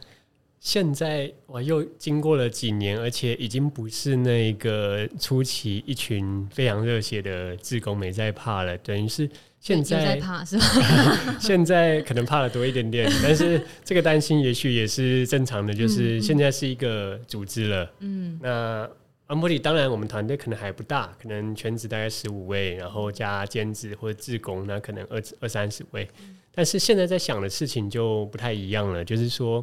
[0.64, 9.28] 现在我又经过了几年，而且已经不是那个初期一群非常热血的志工没在怕了，等于是
[9.60, 11.36] 现在，在怕是吧？
[11.38, 17.92] 现在可能怕的多一点点，但是这个担心也许也是正常的，就是现在是一个组织了。
[17.98, 18.88] 嗯，那
[19.26, 26.08] 安波里当然我们团队可能还不大，可能全职大概十五位，然后加兼职或者志工，那可能二二三十位。
[26.54, 29.62] 但是现在在想的事情就不太一样了，就是说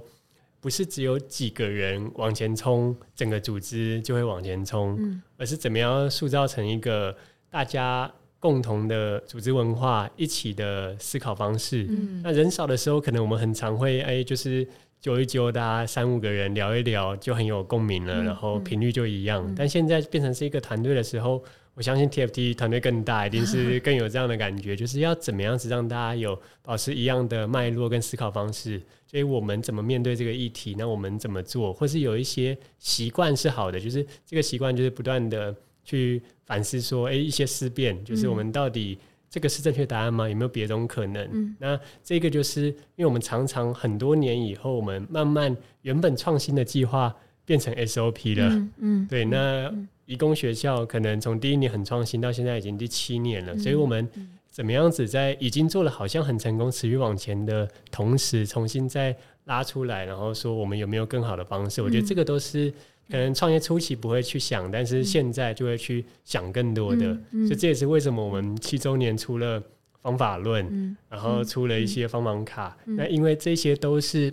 [0.61, 7.13] 不是只有几个人往前冲，整个组织就会往前冲，嗯、而是怎么样塑造成一个
[7.49, 11.87] 大家共同的组织文化，一起的思考方式。
[11.89, 14.65] 嗯、那人少的时候，可能我们很常会哎，就是。
[15.01, 19.43] 揪一揪，大家三五个人聊一聊，就很有共鸣了，嗯、然后频率就一样。
[19.47, 21.43] 嗯、但现在变成是一个团队的时候，
[21.81, 28.79] 我相信 TFT 团队更大，一定是 更有这样的感觉，就是要怎么样子让大家有保持一样的脉络跟思考方式。
[29.07, 30.75] 所以我们怎么面对这个议题？
[30.77, 31.73] 那我们怎么做？
[31.73, 38.99] 或是有一些习惯是好的，就是这个习惯就是不断的去反思，说，哎、欸，一些思辨，就是我们到底。
[39.27, 40.27] 这个是正确答案吗？
[40.29, 41.25] 有没有别种可能？
[41.31, 47.15] 嗯、那这个就是因为我们常常很多年以后，我们慢慢原本创新的计划
[47.51, 48.47] 变成 SOP 了。
[48.47, 49.25] 嗯，嗯对。
[49.25, 49.69] 那
[50.05, 54.07] 移工学校可能从第一年很创新到现在已经第七年了，嗯、所以我们
[54.49, 59.13] 怎么样子在已经做了好像很成功、持续往前的同时，重新再
[59.45, 61.81] 拉出来，然后说我们有没有更好的方式？
[61.81, 62.73] 嗯、我觉得这个都是。
[63.09, 69.61] 可能创业初期不会去想，但是现在就会去想更多的，嗯嗯、所以这也是为什么我们七周年出了
[70.01, 72.77] 方法论，嗯、然后出了一些方法卡。
[72.85, 74.31] 嗯、那因为这些都是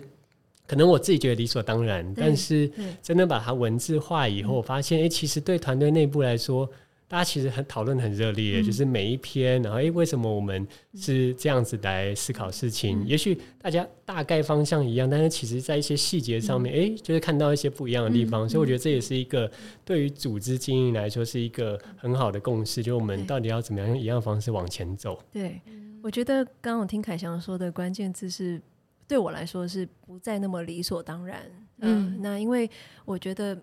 [0.69, 6.69] 可能我自己觉得理所当然，嗯、但是真的把它文字化以后，我发现，哎、欸，其实对团队内部来说。
[7.11, 12.99] 大家其实很讨论很热烈，嗯、就是每一篇，然后哎、欸，为什么我们是这样子来思考事情？
[12.99, 18.45] 嗯、也许大家大概方向一样，但是其实在一些细节上面，哎、嗯欸，就是看到一些不一样的地方。
[18.45, 19.51] 嗯、所以我觉得这也是一个
[19.83, 25.19] 对于组织经营来说是一个很好的共识，就我们到底要怎么样用一样的方式往前走。
[25.31, 25.59] 对，
[26.03, 28.61] 我觉得刚刚我听凯翔说的关键字是，
[29.09, 31.41] 对我来说是不再那么理所当然。
[31.79, 32.69] 嗯，嗯，那因为
[33.03, 33.61] 我觉得。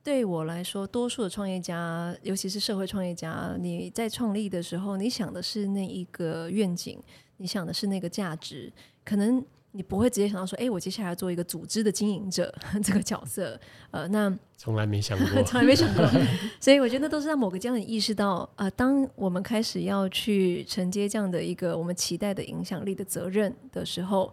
[0.00, 6.98] 对我来说，多数的创业家，尤其是社会创业家，你在创立的时候，你想的是那一个愿景，
[7.36, 8.72] 你想的是那个价值，
[9.04, 13.60] 可能你不会直接想到说，哎，我接下来要做一个组织的经营者 这个角色。
[13.90, 16.08] 呃，那从来没想过， 从来没想过。
[16.58, 24.32] 所以我觉得都是让某个阶段意识到，呃，当我们开始要去承接这样的一个我们期待的影响力的责任的时候，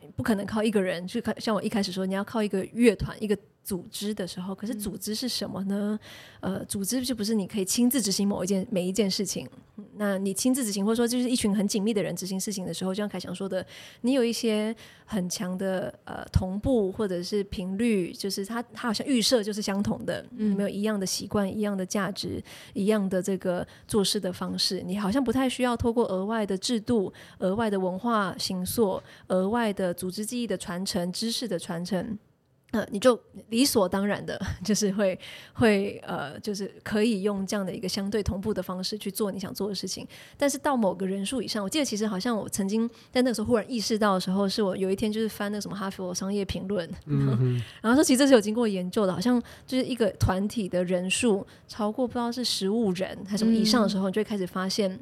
[0.15, 3.37] 不可能靠一个人去，像我一开始说，你要靠一个乐团一个。
[3.63, 5.97] 组织的时候，可是组织是什么呢？
[6.39, 9.47] 嗯、呃，组织就不是你可以亲自执行某一件每一件事情。
[9.97, 13.63] 那你亲自执行，或者说就是一群很紧密的人执行事情的时候，就像凯翔说的，
[14.01, 22.43] 你有一些很强的呃同步或者是频率，就是他他好像预设就是相同的，嗯，没有一样的习惯、一样的价值、
[22.73, 32.17] 一样的这个做事的方式，你好像不太需要透过额外的制度、额外的文化形塑、额外的组织记忆的传承、知识的传承。
[32.71, 35.19] 呃，你就理所当然的， 就是会
[35.51, 40.07] 会呃，就是可以用这样的一个相对同步的方式去做你想做的事情。
[40.37, 49.37] 但是到某个人数以上，我记得其实好像我曾经在那个时候忽然意识到的时候，是我有一天就是翻那个什么哈佛商业评论，嗯、哼然后说其实这是有经过研究的，好像
[49.67, 54.97] 就是一个团体的人数超过不知道是十五人还是什么以上的时候，你就会开始发现。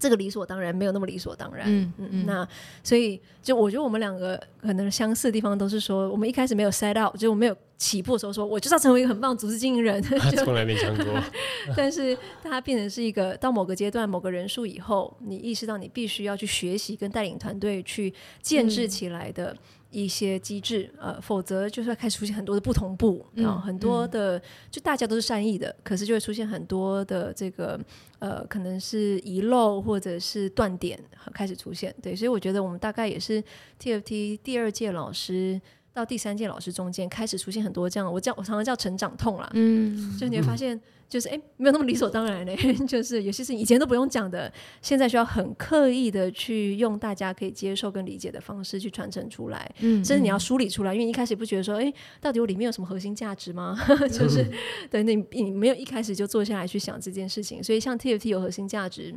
[0.00, 2.48] 这个理所当然没有那么理所当然，嗯嗯，嗯，那
[2.82, 10.02] 所以就我觉得我们两个可能相似的地方都是说，我们一开始没有 set out，就我没有起步的时候说，我就是要成为一个很棒的组织经营人，
[10.42, 11.06] 从来没想过。
[11.76, 19.52] 但是它变成是一个到某个阶段、某个人数以后，你意识到你必须要去学习跟带领团队去建制起来的。
[19.52, 19.58] 嗯
[19.90, 27.78] 一些机制，呃，否则就是会开始出现很多的不同步，然后、嗯、很多的，嗯、就大家都是善意的，可是就会出现很多的这个，
[28.20, 30.98] 呃，可能是遗漏或者是断点
[31.34, 33.42] 开始出现，对，所以我觉得我们大概也是
[33.80, 35.60] TFT 第二届老师
[36.00, 40.76] 到第三届老师中间开始出现很多这样，我叫我常常叫成长痛啦，嗯，就你会发现。
[40.76, 42.54] 嗯就是哎，没有那么理所当然嘞。
[42.86, 49.68] 就是有些事情以前都不用讲的，现在需要很刻意的去用大家可以接受跟理解的方式去传承出来。
[49.80, 53.76] 嗯，甚至你要梳理出来，因为一开始不觉得说，哎，到底我里面有什么核心价值吗？
[54.08, 54.48] 就是，
[54.88, 57.60] 对，你你没有一开始就坐下来去想这件事情。
[57.60, 59.12] 所以像 TFT 有核心价值，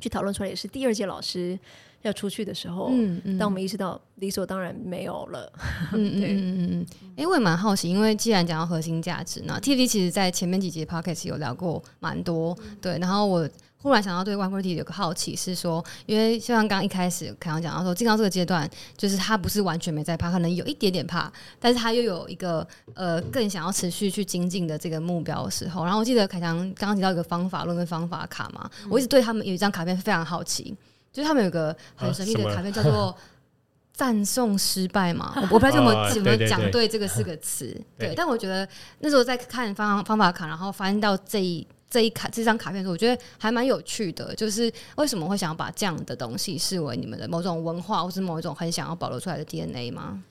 [0.00, 1.58] 去讨论出来也是第二届老师。
[2.02, 5.52] 要出去的时候，嗯嗯，当我们意识到理所当然没有了，
[5.92, 13.48] 嗯 对嗯嗯嗯，哎、欸，我也蛮好奇，因为既然讲到核心价值那，TFT 其实在前面几集 Podcast 有聊过蛮多，嗯、对，然后我
[13.80, 30.76] 忽然想到对 One Forty 有个好奇是说，因为就像刚刚一开始凯阳讲到说，进到这个阶段，就是他不是完全没在怕，可能有一点点怕，但是他又有一个呃更想要持续去精进的这个目标的时候，然后我记得凯强刚刚提到一个方法论跟方法卡嘛，嗯、我一直对他们有一张卡片非常好奇。
[31.18, 33.12] 就是他们有个很神秘的卡片，叫做
[33.92, 38.66] 赞颂失败嘛，我不知道怎么怎么讲对这个四个词， 对，但我觉得
[39.00, 50.22] 那时候在看方方法卡，然后翻到这一这一卡这张卡片的时候，我觉得还蛮有趣的，就是为什么会想要把这样的东西视为你们的某种文化，或是某一种很想要保留出来的 DNA 吗？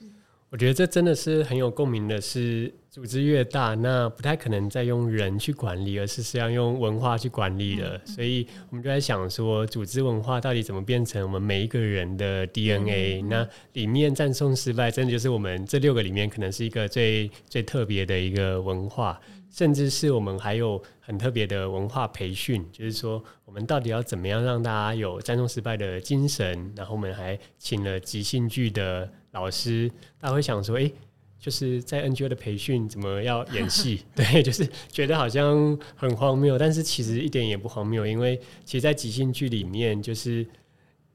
[0.50, 8.00] 我觉得这真的是很有共鸣的是，组织越大，那不太可能再用人去管理，而是是要用文化去管理了。
[8.06, 13.22] 所以我们就在想说，组织文化到底怎么变成我们每一个人的 DNA？
[13.24, 19.20] 那里面赞颂失败，真的就是我们这六个里面可能是一个最最特别的一个文化，
[19.52, 26.72] 甚至是我们还有很特别的文化培训，就是说我们到底要怎么样让大家有赞颂失败的精神？
[26.74, 29.12] 然后我们还请了即兴剧的。
[29.32, 30.94] 老师，大家会想说，诶、欸，
[31.40, 34.04] 就是在 NGO 的培训，怎么要演戏？
[34.16, 40.46] 对，就是觉得好像很荒谬，但是其实一点也不荒谬，因为其实，在即兴剧里面，就是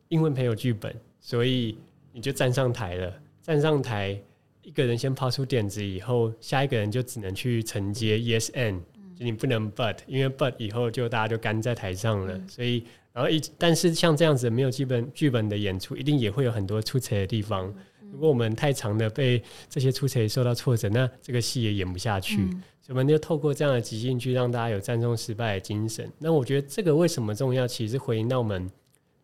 [0.08, 1.76] 英文朋友剧本，所以
[2.12, 4.16] 你就站上台了，站上台，
[4.62, 8.78] 一个人先抛出点子，以后下一个人就只能去承接 yes and，
[9.16, 17.74] 就你不能 but，因为 but 以后就大家就干在台上了，所以，然后一，但是像这样子没有剧本剧本的演出，一定也会有很多出彩的地方。
[18.12, 22.36] 如果我们太长的被这些出错受到挫折，那这个戏也演不下去。
[22.42, 26.06] 嗯、所以我们就透过这样的即兴剧，让大家有战胜失败的精神。
[26.18, 27.66] 那我觉得这个为什么重要？
[27.66, 28.70] 其实回应到我们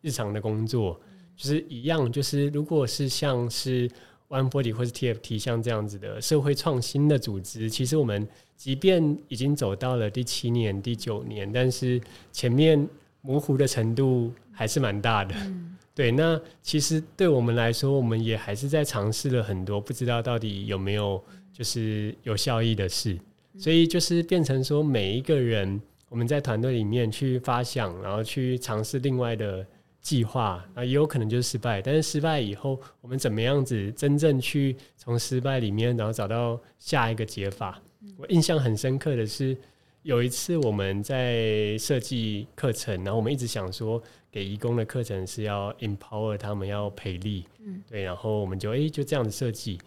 [0.01, 0.99] 日常的工作，
[1.37, 3.87] 就是一样，就是如果是像是
[4.29, 12.01] One Body 或是 TFT 像这样子的社会创新的组织，其实我们即便已经走到了第七年、第九年，但是
[12.33, 12.89] 前面
[13.21, 15.35] 模糊的程度还是蛮大的。
[15.37, 21.21] 嗯对，那其实对我们来说，我们也还是在尝试了很多，不知道到底有没有
[21.53, 23.19] 就是有效益的事，
[23.59, 29.67] 所以就是变成说，每一个人我们在团队里面去发想，然后去尝试另外的
[30.01, 37.83] 计划，啊，也有可能就是失败，但是失败以后，我们怎么样子真正去从失败里面，然后找到下一个解法？
[38.17, 39.57] 我印象很深刻的是，
[40.05, 44.01] 有一次我们在设计课程，然后我们一直想说。
[44.31, 49.79] 给义工的课程是要 empower 他们，要培力，嗯，对，然后我们就诶、欸、就这样子设计。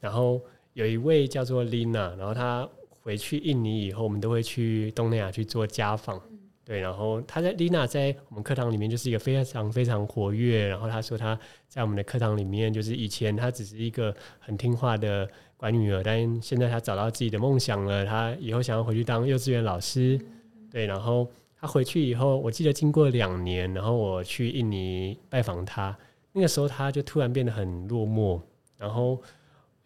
[0.00, 0.40] 然后
[0.74, 2.68] 有一位叫做 Lina，然后她
[3.00, 6.22] 回去印尼以后，我们都会去东南亚去做家访，
[6.64, 10.68] 对，然后她在 Lina 在我们课堂里面就是一个非常非常活跃。
[10.68, 20.16] 然后她说她在我们的课堂里面，就是以前她只是一个很听话的乖女儿，但现在她找到自己的梦想了，她以后想要回去当幼稚园老师，
[20.70, 21.28] 对，然后。
[21.60, 25.96] 他回去以后，我记得经过两年，然后我去印尼拜访他，
[26.32, 28.40] 那个时候他就突然变得很落寞。
[28.76, 29.20] 然后，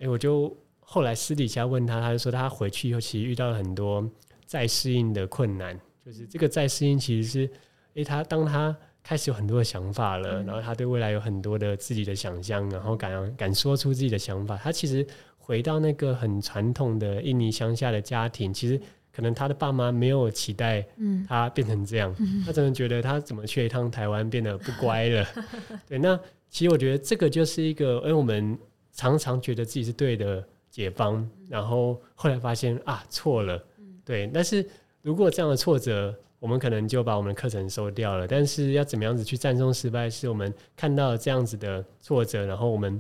[0.01, 4.07] 诶、我就后来私底下问他，他就说他回去以后其实遇到了很多
[4.45, 7.51] 再适应的困难，就是这个再适应其实是，
[7.95, 15.07] 诶、他当他开始有很多的想法了，然后他对未来有很多的自己的想象，然后敢敢说出自己的想法，他其实
[15.39, 18.79] 回到那个很传统的印尼乡下的家庭，其实。
[19.15, 20.83] 可能他的爸妈没有期待
[21.29, 25.27] 他变成这样，嗯、他只能觉得他怎么去一趟台湾变得不乖了。
[25.87, 28.59] 对，那其实我觉得这个就是一个，因为我们
[28.91, 33.63] 常常觉得自己是对的解方，然后后来发现啊错了。
[34.03, 34.67] 对，但是
[35.03, 38.27] 如果这样的挫折，我们可能就把我们的课程收掉了。
[38.27, 42.99] 但是要怎么样子去战胜失败，是我们看到这样子的挫折，然后我们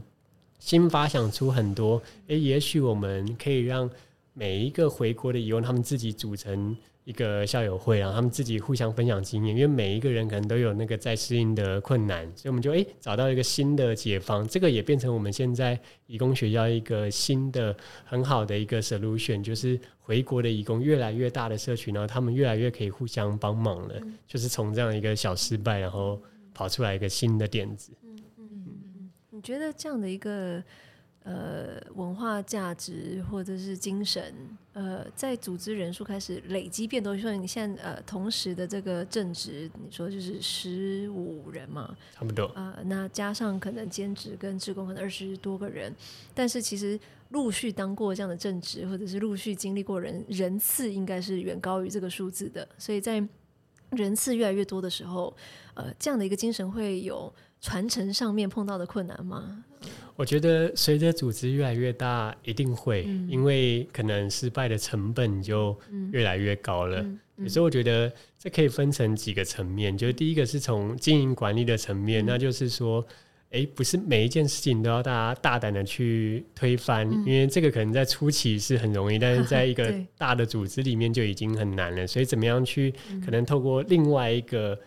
[0.58, 1.96] 新发想出很多，
[2.26, 3.88] 诶、欸，也许我们可以让。
[4.34, 26.18] 每一个回国的移工，他们自己组成一个校友会，然后他们自己互相分享经验，因为每一个人可能都有那个在适应的困难，所以我们就诶、欸、找到一个新的解方，这个也变成我们现在义工学校一个新的很好的一个 solution，就是回国的义工越来越大的社群，然后他们越来越可以互相帮忙了，嗯、就是从这样一个小失败，然后
[26.54, 27.92] 跑出来一个新的点子。
[28.02, 30.62] 嗯嗯嗯嗯，你觉得这样的一个？
[31.24, 34.34] 呃，文化价值或者是精神，
[34.72, 42.46] 呃，在组织人数开始累积变多，说你现在呃，同时的这个正职，你说就是十五人嘛，差不多。
[42.56, 45.94] 呃，那加上可能兼职跟职工，可能二十多个人，
[46.34, 52.68] 但是其实陆续当过这样的正职，或者是陆续经历过人人次，应该是远高于这个数字的。
[52.76, 53.24] 所以在
[53.90, 55.32] 人次越来越多的时候，
[55.74, 59.64] 呃，这样的一个精神会有传承上面碰到的困难吗？
[60.16, 65.76] 我觉得随着组织越来越大，一定会，嗯、因为可能失败的成本就
[66.10, 67.00] 越来越高了。
[67.00, 73.04] 嗯嗯、所以我觉得这可以分成几个层面，就是第一个是从经营管理的层面，嗯、那就是说，
[73.74, 82.06] 不是每一件事情都要大家大胆的去推翻，嗯、因为这个可能在初期是很容易，但是 在一个大的组织里面就已经很难了。
[82.06, 82.92] 所以怎么样去
[83.24, 84.78] 可能透过另外一个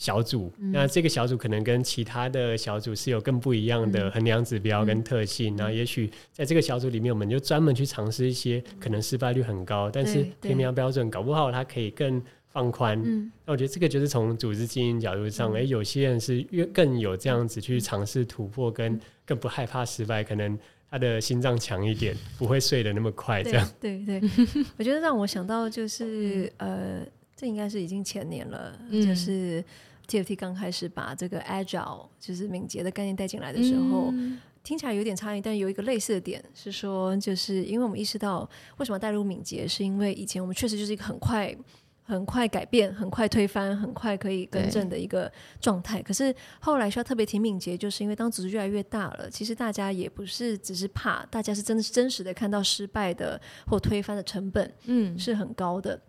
[0.00, 5.54] 小组，嗯、那这个小组可能跟其他的小组是有更不一样的衡量指标跟特性。
[5.56, 12.98] 那、嗯、也许在这个小组里面，我们就专门去尝试一些可能失败率很高，但是填标标准搞不好它可以更放宽。
[13.44, 20.58] 那我觉得这个就是从组织经营角度上，哎、有些人是越更有这样子去尝试突破，跟更不害怕失败，可能
[20.90, 23.42] 他的心脏强一点，不会睡得那么快。
[23.42, 24.30] 这样，对对，对，
[24.78, 29.62] 我觉得让我想到就是呃，这应该是已经前年了，嗯、就是。
[30.10, 38.48] TFT 刚开始把这个 Agile 就是敏捷的概念带进来的时候，嗯、听起来有点差异，但有一个类似的点是说，就是因为我们意识到
[38.78, 41.56] 为什么带入敏捷，是因为以前我们确实就是一个很快、
[42.02, 45.30] 很快改变、很快推翻、很快可以更正的一个
[45.60, 46.02] 状态。
[46.02, 56.02] 可是后来需要特别提敏捷，就是因为当组织越来越大了，其实大家也不是只是怕，大家是真的是真实的看到失败的或推翻的成本，嗯，是很高的，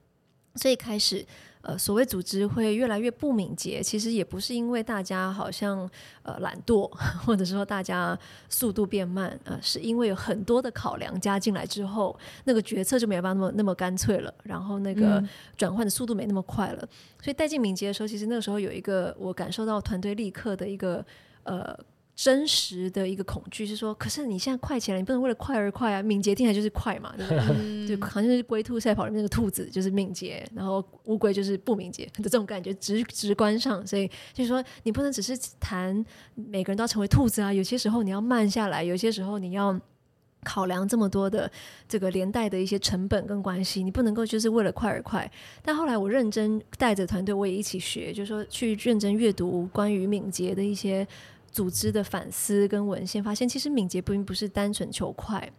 [0.55, 1.23] 所以开始。
[1.61, 5.89] 呃，所谓组织会越来越不敏捷，其实也不是因为大家好像
[6.23, 6.89] 呃懒惰，
[7.25, 8.17] 或者说大家
[8.49, 15.23] 速度变慢，呃，是因为有很多的考量加进来之后，那个决策就没有办法那么那么干脆了，然后那个
[15.55, 16.79] 转换的速度没那么快了。
[16.81, 16.89] 嗯、
[17.21, 21.05] 所以带进敏捷的时候，其实那个时候有一个我感受到团队立刻的一个
[21.43, 21.77] 呃。
[22.13, 26.03] 真实的一个恐惧是说，可是你现在快起来，你不能为了快而快啊！
[26.03, 27.41] 敏捷听起来就是快嘛，对不对？
[27.57, 36.05] 嗯、就好像是龟兔赛跑里面那个兔子就是敏捷，然后乌龟就是不敏捷的这种感觉，直直观上，所以就是说，你不能只是谈
[36.35, 39.79] 每个人都要成为兔子啊，有些时候你要慢下来，有些时候你要
[40.43, 41.49] 考量这么多的
[41.87, 45.31] 这个连带的一些成本跟关系，你不能够就是为了快而快。
[45.63, 51.07] 但后来我认真带着团队，我也一起学，就是说去认真阅读关于敏捷的一些。
[51.51, 55.51] 组织的反思跟文献发现，其实敏捷并不是单纯求快，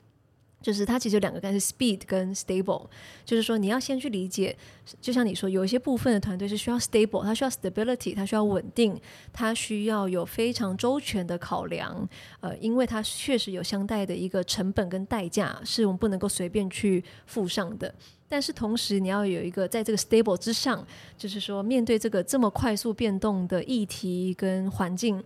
[0.62, 2.86] 就是它其实有两个概念：speed 跟 stable。
[3.24, 4.57] 就是说，你要先去理解，
[5.01, 8.99] 就像你说，有一些部分的团队是需要 stable，它需要 stability，它需要稳定，
[9.32, 12.09] 它需要有非常周全的考量。
[12.40, 17.93] 呃，因为它确实有相带的一个成本跟代价，是我们不能够随便去付上的。
[18.28, 20.86] 但是同时，你要有一个在这个 stable 之上，
[21.18, 25.22] 就是说，面对这个这么快速变动的议题跟环境。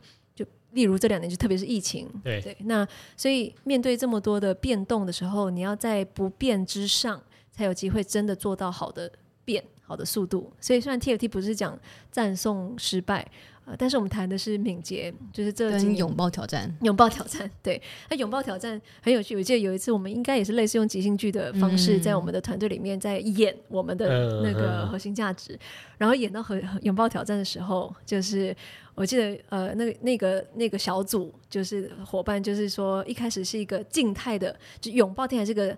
[0.77, 7.19] 例如这两年，就特别是疫情，对对，那所以面对这么多的变动的时候，你要在不变之上，
[7.51, 9.11] 才有机会真的做到好的
[9.43, 10.53] 变、好的速度。
[10.61, 11.77] 所以虽然 TFT 不是讲
[12.11, 13.27] 赞颂失败，
[13.67, 17.51] 呃，但是我们谈的是敏捷，就是这跟拥抱挑战，拥抱挑战。
[17.63, 19.37] 对，那拥抱挑战很有趣。
[19.37, 25.59] 我记得有一次，我们应该也是类似用即兴剧的方式，在我们的团队里面在演我们的那个核心价值，
[25.99, 28.57] 然后演到和拥抱挑战的时候，就是。
[28.97, 35.77] 我记得，呃，那个、那个、那个小组就是伙伴，就是说一开始是一个静态的，就拥抱，听起来是个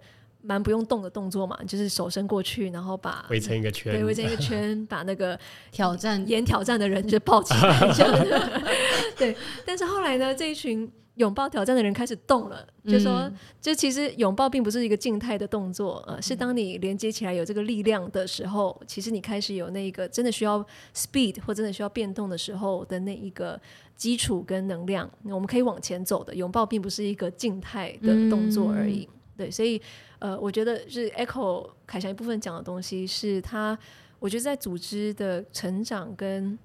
[0.49, 5.39] 蛮不用动的动作嘛，就是手伸过去，然后把围成一个圈，对，围成一个圈，把那个
[5.71, 8.27] 挑战演挑战的人就抱起来这样。
[9.19, 9.37] 对，
[9.67, 10.91] 但是后来呢，这一群。
[11.19, 13.29] 拥抱挑战的人开始动了，就说，
[13.61, 23.61] 就其实拥抱并不是一个静态的动作，呃，是当你连接起来有这个力量的时候，其实你开始有那一个真的需要 speed 或真的需要变动的时候的那一个
[23.97, 26.33] 基础跟能量，我们可以往前走的。
[26.33, 29.83] 拥抱并不是一个静态的动作而已，对，所以
[30.19, 33.79] 呃，我觉得是 Echo 凯翔一部分讲的东西，是他，
[34.19, 36.59] 我觉得在组织的成长跟。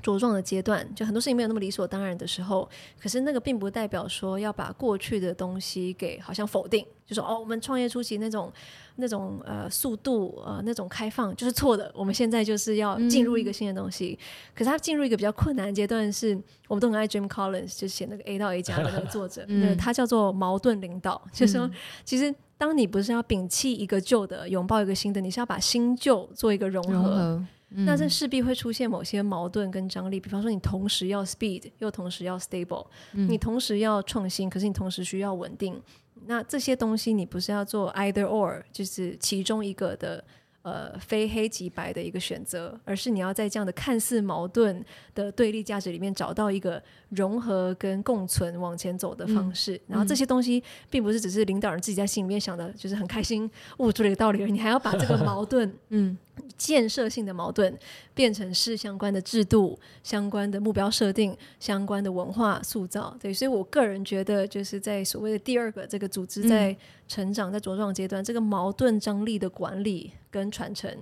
[0.00, 2.68] 茁壮的阶段，就很多事情没有那么理所当然的时候，
[3.00, 8.50] 可是那个并不代表说要把过去的东西给好像否定，就说哦，我们创业初期那种
[8.94, 14.16] 那种呃速度呃那种开放就是错的，我们现在就是要进入一个新的东西。
[14.16, 14.22] 嗯、
[14.54, 19.44] 可是他进入一个比较困难的阶段是，是我们都很爱 Jim Collins，就写那个 A 到 A 加的那个作者，
[19.76, 21.68] 他叫做矛盾领导，就是说
[22.04, 26.92] 其实当你不是要摒弃一个旧的，拥抱一个新的，你是要把新旧做一个融合。
[26.92, 35.80] 融合嗯、那这势必会出现某些矛盾跟张力，比方说你同时要 speed，又同时要 stable，、嗯、你同时要创新，可是你同时需要稳定。
[36.26, 40.24] 那这些东西你不是要做 either or，就是其中一个的。
[40.62, 44.84] 呃，非黑即白的一个选择，而是你要在这样的看似矛盾
[45.14, 49.74] 的对立价值里面找到一个融合跟共存往前走的方式。
[49.74, 56.16] 嗯、然后这些东西并不是只是领导人自己在心里面想的，就是很开心悟出了一个道理而已，你还要把这个矛盾， 嗯，
[56.56, 57.76] 建设性的矛盾
[58.14, 63.16] 变成是相关的制度、相关的目标设定、相关的文化塑造。
[63.20, 70.12] 对，所以我个人觉得，就是在所谓的第二个这个组织在成长、在茁壮阶段，这个矛盾张力的管理。
[70.30, 70.94] 跟传承，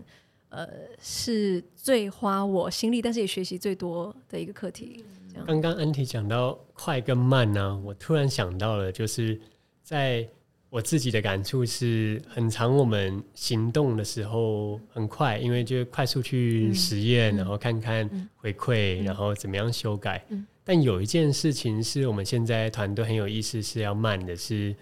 [0.50, 0.68] 呃，
[1.02, 5.04] 是最花我心力，但是也学习最多的一个课题。
[5.44, 9.38] 刚刚安提讲到快跟慢呢、啊，我突然想到了，就是
[9.82, 10.26] 在
[10.70, 20.24] 我自己的感触是很常，我们行动的时候很快，因为就快速去实验，嗯、然后看看回馈，嗯、然后怎么样修改。
[20.28, 24.74] 嗯、但有一件事情是我们现在团队很有意思，是要慢的，是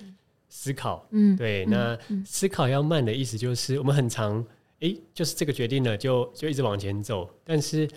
[0.49, 1.07] 思考。
[1.11, 1.67] 嗯，对。
[1.67, 4.41] 那思考要慢的意思就是，我们很常，
[4.81, 7.89] 哎、欸，就是这个决定了，就就一直往前走，但是。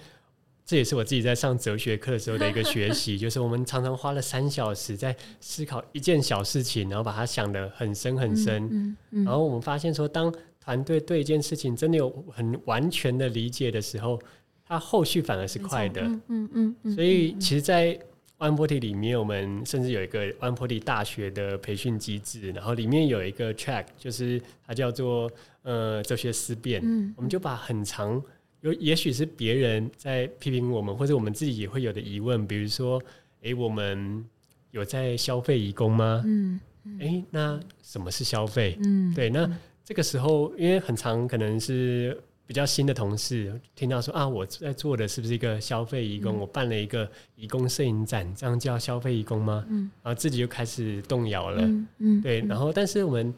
[0.68, 8.65] 这也是我自己在上哲学课的时候的一个学习， 就是我们常常花了三小时在思考一件小事情，然后把它想得很深很深。
[8.65, 14.20] 嗯嗯嗯、然后我们发现说，当团队对一件事情真的有很完全的理解的时候，
[14.65, 16.01] 它后续反而是快的。
[16.28, 17.97] 嗯嗯所以，其实，在
[18.38, 25.32] One Forty 里面，我们甚至有一个 One Forty 大学的培训机制，然后里面有一个 track，就是它叫做
[25.63, 26.82] 呃哲学思辨。
[26.84, 28.22] 嗯、我们就把很长。
[28.62, 33.01] 有，也许是别人在批评我们，或者我们自己也会有的疑问，比如说，
[33.41, 34.26] 哎、欸，我们
[34.72, 36.24] 有在消费义工吗？
[36.26, 38.78] 嗯，哎、嗯欸，那什么是消费？
[38.84, 39.49] 嗯，对，那
[39.84, 46.34] 这个时候，因为很长可能是比较新的同事听到说啊，我在做的是不是一个消费义工？
[46.38, 49.64] 嗯、我办了一个义工摄影展，这样叫消费义工吗？
[49.70, 51.62] 嗯，然后自己就开始动摇了。
[51.62, 53.34] 嗯，嗯对，然后但是我们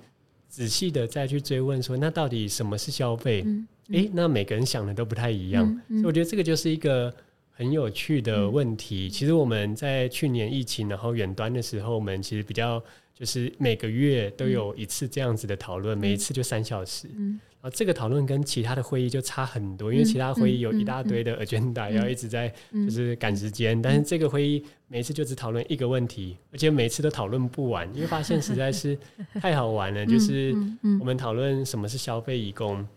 [0.47, 3.43] 仔细的再去追问说，那到底什么是消费？
[3.45, 7.13] 嗯诶、欸，那每个人想的都不太一样，所以我觉得这个就是一个
[7.51, 9.07] 很有趣的问题。
[9.07, 12.83] 嗯、其实我们在去年疫情然后远端的时候，我们其实比较
[13.13, 17.07] 就是每个月都有一次这样子的讨论，嗯、每一次就三小时。
[17.61, 28.97] 后这个讨论跟其他的会议就差很多，因为其他会议有一大堆的 agenda 要一直在就是赶时间，但是这个会议每次就只讨论一个问题，而且每次都讨论不完，因为发现实在是
[29.41, 30.05] 太好玩了。
[30.07, 30.55] 就是
[30.99, 32.87] 我们讨论什么是消费移工，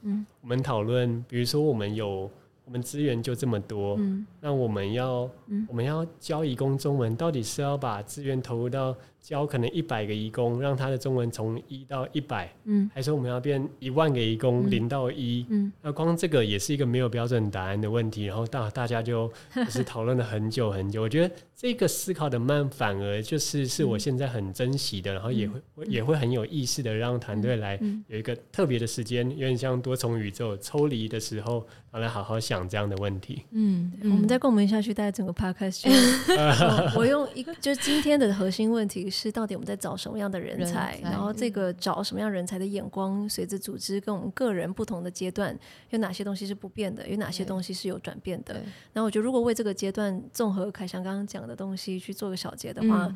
[0.41, 2.31] 我们讨论比如说我们有
[2.65, 3.99] 我们资源就这么多，
[4.41, 5.29] 那我们要
[5.69, 21.01] 我们要教义工中文，到底是要把资源投入到教可能一百个义工，让他的中文从一到一百，嗯，还是我们要变一万个义工，零到一，嗯，那光这个也是一个没有标准答案的问题，然后大大家就 就是讨论了很久很久。
[21.03, 33.43] 我觉得这个思考的慢，反而就是是我现在很珍惜的，然后也会也会很有意识的让团队来有一个特别的时间，有点像多重宇宙抽离的时候，然后来好好想这样的问题。
[33.53, 35.89] 嗯，我们再共鸣下去，大概整个 podcast
[36.99, 39.12] 我用一个就是今天的核心问题。
[39.13, 40.95] 是到底我们在找什么样的人才？
[40.95, 45.57] 人才然后这个找什么样人才的眼光，随着组织跟我们个人不同的阶段，
[45.91, 47.07] 有哪些东西是不变的？
[47.07, 48.63] 有哪些东西是有转变的？
[48.95, 53.07] 那我觉得，如果为这个阶段综合凯翔刚刚讲的东西去做个小结的话，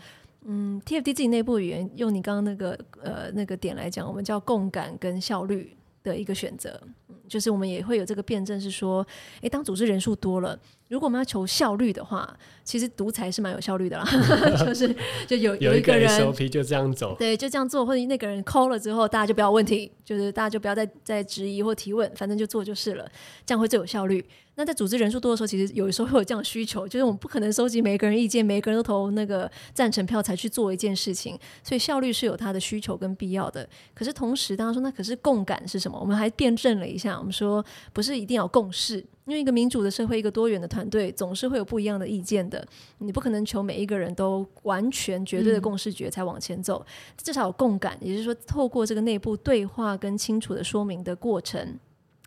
[0.45, 6.81] 嗯，嗯，TFT 自己内部语言用你刚刚那个呃那个点来讲，我们叫共感跟效率的一个选择，
[7.29, 9.07] 就是我们也会有这个辩证，是说，
[9.41, 10.59] 诶，当组织人数多了。
[10.89, 14.05] 如果我们要求效率的话，其实独裁是蛮有效率的啦，
[14.65, 14.95] 就是
[15.27, 23.05] 就有有一个人 SOP 就这样走，对，就这样做，或者那个人 call 了之后，大家就不要问题，就是大家就不要再再质疑或提问，反正就做就是了，
[23.45, 24.25] 这样会最有效率。
[24.59, 33.69] 那在组织人数多的时候，其实有的时候会有这样的需求，就是我们不可能收集每一个人意见，每个人都投那个赞成票才去做一件事情，所以效率是有它的需求跟必要的。
[33.93, 35.99] 可是同时，大家说那可是共感是什么？
[36.01, 39.05] 我们还辩证了一下，我们说不是一定要共识。
[39.27, 42.65] 因为一个民主的社会，一个多元的团队，总是会有不一样的意见的。
[42.99, 51.77] 你不可能求每一个人都完全绝对的共识觉才往前走，嗯、至少有共感，也就是说，透过这个内部对话跟清楚的说明的过程。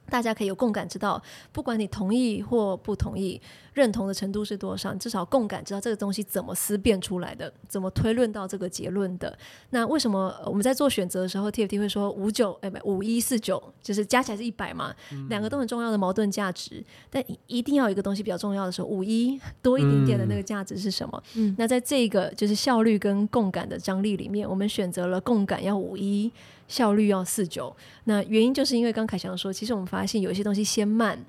[0.10, 3.40] 大家可以有共感，知道不管你同意或不同意，
[3.74, 9.38] 认同的程度是多少，至少共感知道这个东西怎么思辨出来的，怎么推论到这个结论的。
[9.70, 14.94] 那为什么我们在做选择的时候，TFT 会说五九哎不五一四九，就是加起来是一百嘛？
[15.12, 21.24] 嗯、两个都很重要的矛盾价值，但一定要有一个东西比较重要的时候，五一多一点点的那个价值是什么？
[21.36, 26.32] 嗯、那在这个就是效率跟共感的张力里面，我们选择了共感要五一。
[26.70, 31.20] 效率要四九，那原因就是因为刚凯翔说，其实我们发现有一些东西先慢，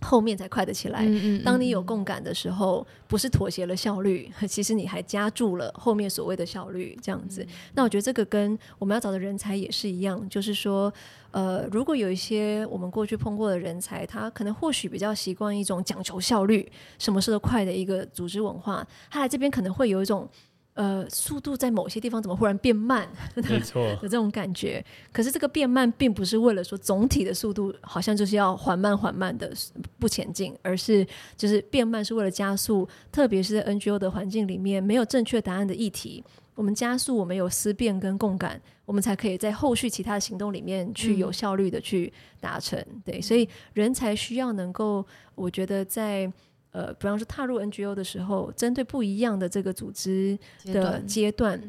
[0.00, 1.06] 后面才快得起来。
[1.06, 7.44] 嗯嗯嗯，当你有共感的时候，不是妥协了效率， 其实你还加注了后面所谓的效率，这样子。
[7.44, 10.92] 嗯、那我觉得这个跟我们要找的人才也是一样，就是说，
[11.30, 16.68] 呃，如果有一些我们过去碰过的人才，他可能或许比较习惯一种讲求效率、
[16.98, 20.28] 什么事都快的一个组织文化，他来这边可能会有一种。
[20.74, 23.06] 呃，速度在某些地方怎么忽然变慢？
[23.36, 24.82] 没错，有 这种感觉。
[25.12, 29.52] 可是这个变慢并不是为了说总体的速度好像就是要缓慢缓慢的
[29.98, 31.06] 不前进，而是
[31.36, 42.10] 就是变慢是为了加速，特别是在 NGO 的环境里面没有正确答案的议题，我们加速，我们有思辨跟共感，我们才可以在后续其他的行动里面去有效率的去
[42.40, 42.78] 达成。
[42.90, 46.32] 嗯、对，所以人才需要能够，我觉得在。
[46.72, 51.62] 呃，比方说踏入 NGO 的时候，针对不一样的这个组织的阶段，阶段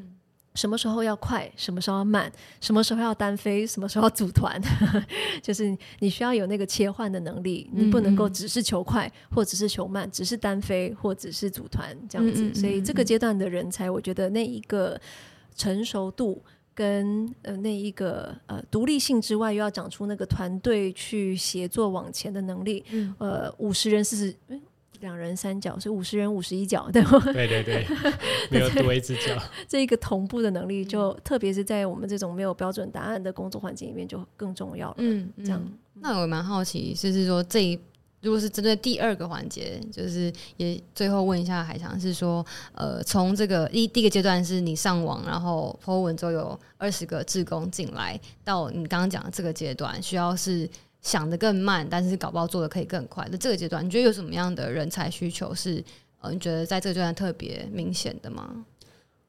[0.56, 2.32] 什么时候要快，什么时候要慢，
[2.62, 4.62] 什么时候要单飞，什么时候要组团，
[5.42, 12.54] 就是你需要有那个切换的能力，你不能够只是求快，或只是求慢，只是单飞或只是组团这样子。
[12.54, 15.00] 所以这个阶段的人才，我觉得那一个
[15.56, 16.42] 成熟度
[16.76, 22.86] 跟呃那一个呃独立性之外，又要长出那个团队去协作往前的能力。
[23.18, 24.36] 呃，五十人四十。
[25.04, 27.20] 两人三脚，是五十人五十一角，对吗？
[27.26, 27.86] 对 对对，
[28.50, 29.38] 没有多一只脚。
[29.68, 34.96] 这一个同步的能力就，就特别是在我们这种没有标准答案的工作环境里面，就更重要了。
[35.00, 35.62] 嗯，这样。
[35.96, 37.78] 那我蛮好奇，就是说这一
[38.22, 50.70] 如果是针对第二个环节，就是也最后问一下海强，是说，呃，从这个一第一个阶段是你上网，然后 po 文之后有二十个志工进来，到你刚刚讲的这个阶段，需要是。
[51.04, 55.84] 想得更慢，但是搞不好做的可以更快的这个阶段，你觉得有什么样的人才需求是
[56.22, 58.66] 呃，你觉得在这个阶段特别明显的吗？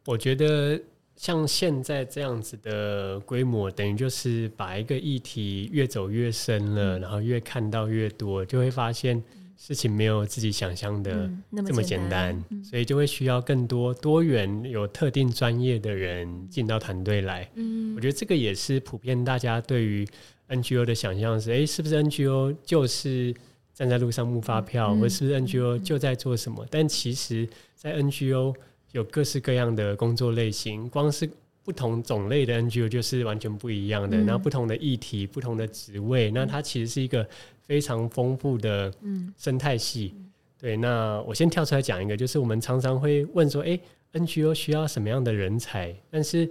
[0.07, 0.81] 我觉得
[1.17, 9.21] 像现在这样子的规模，等于就是把一个议题越走越深了，嗯、然后越看到越多，就会发现
[9.57, 11.29] 事情没有自己想象的
[11.67, 17.51] 这么简单，嗯、所以就会需要更多多元、有特定专业的人进到团队来。
[17.55, 20.07] 嗯，我觉得这个也是普遍大家对于。
[20.49, 23.35] NGO 的想象是：哎、欸，是不是 NGO 就是
[23.73, 26.65] 站在路上募发票，嗯、或是不是 NGO 就在做什么？
[26.65, 28.55] 嗯、但其实，在 NGO
[28.93, 31.29] 有各式各样的工作类型，光是
[31.65, 34.17] 不同种类的 NGO 就是完全不一样的。
[34.19, 37.27] 然后、嗯、不同的议题、不同的职位，那它其实是一个
[37.63, 38.93] 非常丰富的
[39.37, 40.13] 生态系。
[40.15, 40.31] 嗯、
[40.61, 43.81] 对，那我先跳出来讲一个，就是我们常常会问说：哎、欸
[44.21, 45.97] ，NGO 需要什么样的人才？
[46.11, 46.49] 但是，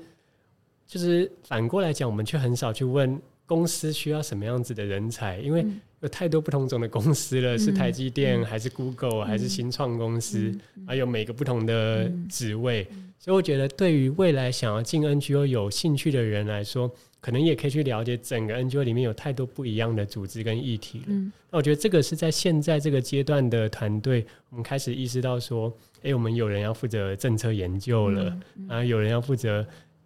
[0.87, 3.21] 就是反过来讲，我们却很少去问。
[3.45, 5.39] 公司需要什么样子的人才？
[5.39, 5.65] 因为
[5.99, 10.53] 有太多不同种的公司了，嗯、是台积电还是 Google、嗯、还是新创公司，
[10.85, 12.87] 还有每个不同的职位。
[13.19, 16.91] 所以我觉得，对于未来想要进 NGO 有兴趣的人来说，
[17.21, 21.05] 可能也可以去了解整个 NGO 里面有太多不一样的组织跟议题了。
[21.07, 28.41] 嗯、那我觉得这个是在现在这个阶段的团队，我们开始意识到说，哎、欸，我们有人要负责政策研究了，嗯。
[28.57, 29.65] 嗯、然后有人要负责。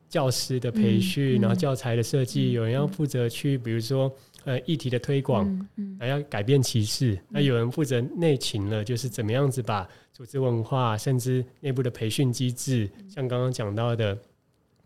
[0.10, 4.12] 教师的培训，然后教材的设计，嗯、有人要负责去，比如说
[4.46, 5.68] 呃议题的推广，
[6.00, 7.14] 还要改变歧视。
[7.14, 14.18] 嗯、那有人负责内勤了，就是怎么样子把组织文化，甚至内部的培训机制，嗯、像刚刚讲到的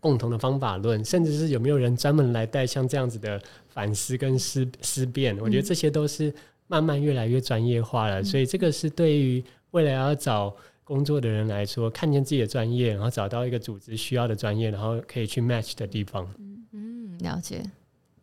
[0.00, 5.38] 共同的方法论，甚至是有没有人专门来带像这样子的反思跟思思辨。
[5.38, 6.34] 我觉得这些都是
[6.66, 8.20] 慢慢越来越专业化了。
[8.20, 10.54] 嗯、所以这个是对于未来要找。
[10.92, 16.28] 工作的人来说，看见自己的专业，然后找到一个组织需要的专业，然后可以去 match 的地方。
[16.72, 17.62] 嗯，了解。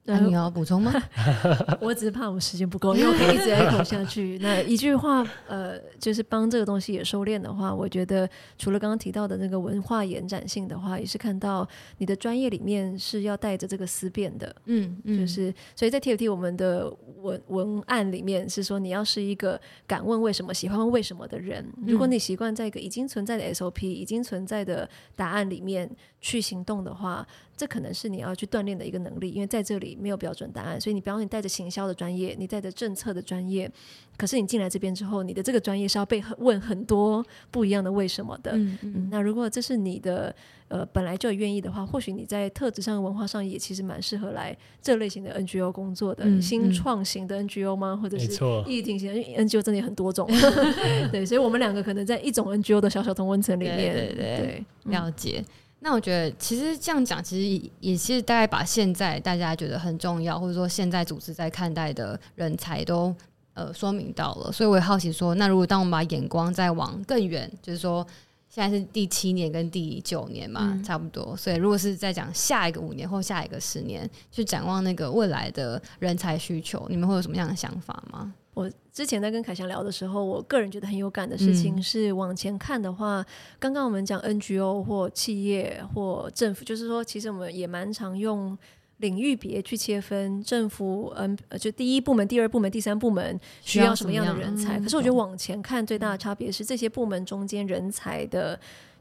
[0.05, 0.91] 那你要补充吗？
[1.79, 4.39] 我只是怕我时间不够，因为我可以一直在口下去。
[4.41, 8.27] 那一句话，呃，就是帮这个东西也收敛的话，我觉得
[8.57, 11.67] 除了刚刚提到的那个文化延展性的话，也是看到
[11.99, 14.55] 你的专业里面是要带着这个思辨的。
[14.65, 21.63] 嗯嗯，就是所以在 TFT 我们的文文案里面是说，你要是一个敢问为什么、喜欢问为什么的人。
[21.85, 25.89] 如果你习惯在一个已经存在的 SOP、已经存在的答案里面
[26.21, 33.71] 去行动的话，这可能是你要去锻炼的一个能力，因为在这里没有标准答案，所以你比方说你带着行销的专业，你带着政策的专业，
[34.17, 38.51] 可是你进来这边之后，你的这个专业是要被问很多不一样的为什么的。
[38.53, 40.33] 嗯嗯，那如果这是你的
[40.67, 47.97] 呃本来就愿意的话，或许你在特质上、文化上也其实蛮适合来这类型的 NGO 工作的，嗯、新创型的 NGO 吗？
[48.01, 48.25] 或者是
[48.67, 50.29] 议题型的 NGO 真的有很多种。
[51.11, 55.43] 对，所以我们两个可能在一种 NGO 的小小同温层里面，对对，对，对，了解。
[55.81, 63.15] 那我觉得，其实这样讲，其实也是大概把现在大家觉得很重要，或者说现在组织在看待的人才都
[63.53, 64.51] 呃说明到了。
[64.51, 68.05] 所以我也好奇说，那如果当我们把眼光再往更远，就是说
[68.49, 71.35] 现在是第七年跟第九年嘛，嗯、差不多。
[71.37, 78.33] 所以如果是在讲下一个五年或下一个十年，去展望那个未来的人才需求，你们会有什么样的想法吗？
[78.53, 78.69] 我
[78.99, 83.25] 之前在跟凯翔聊的时候，我个人觉得很有感的事情是，往前看的话，
[83.57, 88.57] 刚刚、嗯、我们讲 NGO 或企业或政府，就是说，其实我们也蛮常用
[88.97, 94.77] 领域别去切分政府，嗯，就第一部门、第二部门、第三部门需要什么样的人才。
[94.81, 98.59] 可是我觉得往前看最大的差别是，这些部门中间人才的。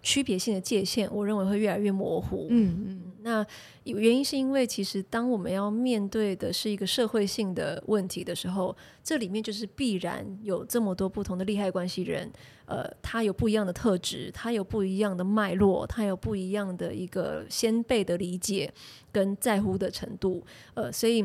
[0.09, 2.47] 区别性的界限，我认为会越来越模糊。
[2.49, 3.47] 嗯嗯，那
[3.85, 12.33] 原因是因为其实当我们要面对的是一个社会性的问题的时候，这里面就是必然有这么多不同的利害关系人，
[12.65, 18.73] 呃，他有不一样的特质，他有不一样的脉络，他有不一样的一个先辈的理解
[19.13, 20.43] 跟在乎的程度，
[20.73, 21.23] 呃，所以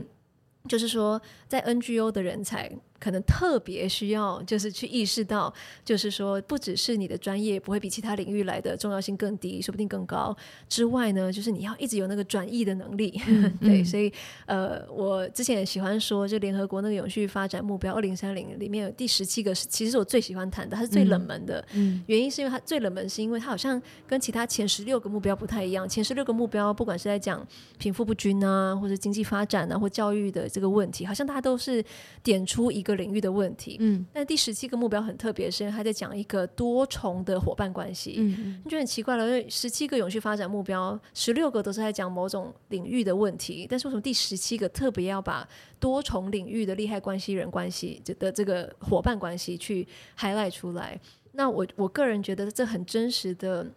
[0.68, 2.70] 就是说，在 NGO 的人才。
[3.04, 10.34] 可能特别需要，就是去意识到，就是说，不只是你的专业不会比其他领域来的重要性更低，说不定更高
[10.70, 13.22] 之外呢，就是你要一直有那个转译的能力。
[13.28, 14.10] 嗯、 对，所以
[14.46, 21.62] 呃，我之前也喜欢说，就联合国那个永续发展目标二零三零里面有第十七个是，其实是我最喜欢谈的，它是最冷门的。
[21.74, 25.90] 嗯，原因是因为它最冷门，是因为它好像跟其他前十六个目标不太一样。
[25.90, 27.46] 前十六个目标，不管是在讲
[27.78, 31.84] 贫富不均啊，或者经济发展啊，或教育的这个问题，好像大家都是
[32.24, 32.93] 点出一个。
[32.96, 45.48] 领域的问题，嗯，但第十七个目标很特别，是因为他在讲一个多重的伙伴关系，嗯，你觉得很奇怪了，因为十七个永续发展目标，十六个都是在讲某种领域的问题，但是为什么第十七个特别要把
[45.80, 49.88] 多重领域的利害关系人关系的这个伙伴关系去
[50.18, 51.00] highlight 出来？
[51.34, 53.72] 那我我个人觉得这很真实的。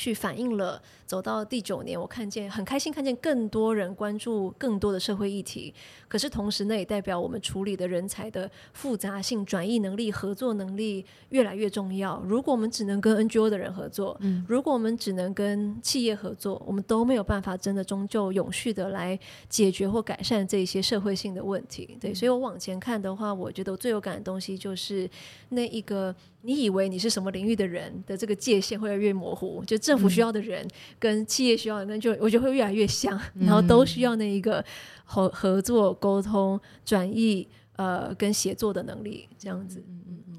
[0.00, 5.74] 去反映了走到第九年，我看见很开心，看见更多人关注更多的社会议题。
[6.08, 12.18] 可是同时，那也代表我们处理的人才的复杂性、转移能力、合作能力越来越重要。
[12.26, 19.18] 如果我们只能跟 NGO 的人合作，嗯，如果我们只能跟企业合作，我们都没有办法真的终究永续的来
[19.50, 21.98] 解决或改善这些社会性的问题。
[22.00, 25.10] 对，所以我往前看的话，我觉得我最有感的东西就是
[25.50, 26.16] 那一个。
[26.42, 30.64] 你以为你是什么领域的人的这个界限会越来越模糊，就政府需要的人
[31.00, 34.64] 跟企业需要的人，就我觉得会越来越像，然后都需要那一个
[35.04, 39.82] 合合作、沟通、转译呃跟协作的能力，这样子。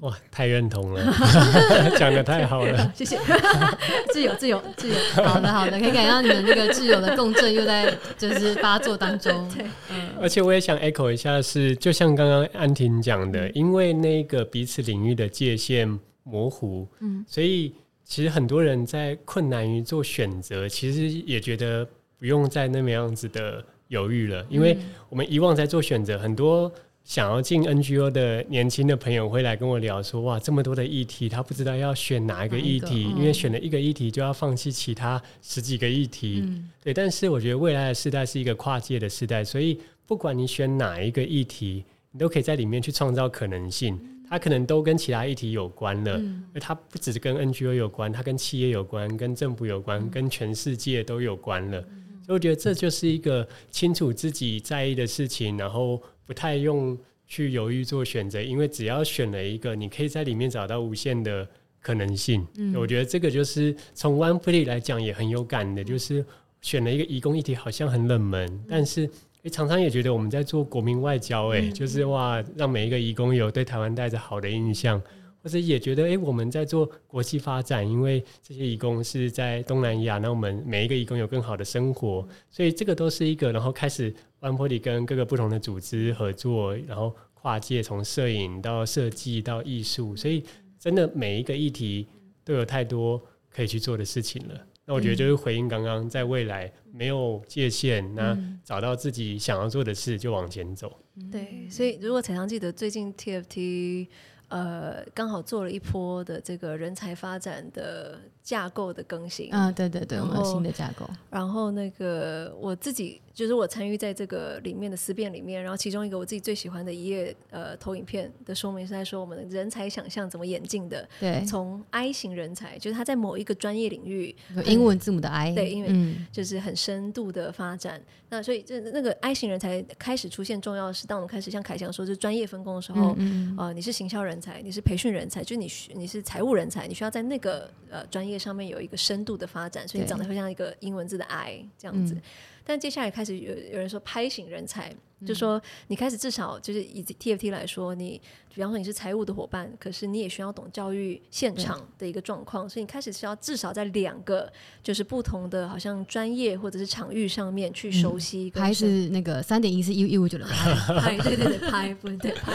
[0.00, 1.04] 哇，太认同了，
[1.98, 3.18] 讲的太好了， 谢谢。
[4.10, 4.94] 自由，自由，自由。
[5.22, 9.48] 好的，好的，可以感觉到你们这个自由的共振又在就是发作当中。
[9.54, 10.08] 对，嗯。
[10.18, 17.72] 而且我也想 echo 一下是，是就像刚刚安婷讲的，因为那个彼此领域的界限模糊，嗯，所以
[18.12, 21.82] 其实很多人在困难于做选择，其实也觉得
[22.18, 24.76] 不用再那么样子的犹豫了，因为
[25.08, 26.70] 我们以往在做选择，很多。
[27.04, 36.42] 想要进 NGO 的年轻的朋友会来跟我聊说：“哇，这么多的议题，他不知道要选哪一个议题，因为选了一个议题就要放弃其他十几个议题。
[36.44, 41.82] 嗯”对，但是我觉得未来的时代是一个跨界的时代，所以不管你选哪一个议题，
[42.12, 43.98] 你都可以在里面去创造可能性。
[44.32, 46.20] 它可能都跟其他议题有关了，
[46.54, 51.80] 而它不只是跟 NGO 有关，它跟企业有关，跟政府有关，跟全世界都有关了。
[52.24, 56.02] 所以我觉得这就是一个清楚自己在意的事情，然后。
[56.24, 61.46] 不太用去犹豫做选择，因为只要选了一个，你可以在里面找到无限的
[61.80, 62.46] 可能性。
[62.56, 66.24] 嗯，我觉得这个就是从 One Plea 来讲也很有感的，就是
[66.62, 69.10] 选了一个移工议题，好像很冷门，嗯、但是
[69.42, 75.00] 诶，常常也觉得我们在做国民外交，诶，嗯、就是哇，让每一个义工有对台湾带着好的印象。
[75.44, 90.44] 或者也觉得，哎、欸，我们在做国际发展，因为这些义工是在东南亚，那我们每一个义工有更好的生活，所以这个都是一个，然后开始万坡里跟各个不同的组织合作，然后跨界从摄影到设计到艺术，所以
[90.78, 92.06] 真的每一个议题
[92.44, 93.20] 都有太多
[93.50, 94.54] 可以去做的事情了。
[94.84, 100.98] 那我觉得就是回应刚刚，在未来没有界限，那找到自己想要做的事就往前走。
[101.30, 104.08] 对，所以如果彩常记得最近 TFT。
[104.48, 109.52] 呃，刚好做了一波的这个人才发展的架构的更新。
[109.52, 111.08] 啊，对对对，我们有新的架构。
[111.30, 113.20] 然后那个我自己。
[113.34, 121.08] 就是我参与在这个里面的思辨里面，然后其中一个我自己最喜欢的一页呃投影片的说明是在说我们的人才想象怎么演进的。
[121.18, 124.36] 对，从 I 型人才，就是他在某一个专业领域，
[124.66, 127.98] 英文字母的 I，对，因为就是很深度的发展。
[127.98, 142.14] 嗯、那所以这那个 I 型人才开始出现重要的是，当我们开始像凯翔说，就是专业分工的时候，嗯，嗯，呃，你是行销人才，你是培训人才，就是你你是财务人才，你需要在那个呃专业上面有一个深度的发展，所以你长得会像一个英文字的 I 这样子。
[142.14, 142.22] 嗯。
[142.64, 144.94] 但接下来开始有有人说拍型人才，
[145.26, 148.20] 就说你开始至少就是以 TFT 来说，你
[148.54, 154.50] 比方说你是财务的伙伴，可是你也需要懂教育现场的一个状况，所以你开始需要至少在两个
[154.82, 158.50] 就是不同的好像专业或者是场域上面去熟悉。
[158.50, 162.52] 拍是那个三点一是一一五九的拍， 拍对对对拍不对拍。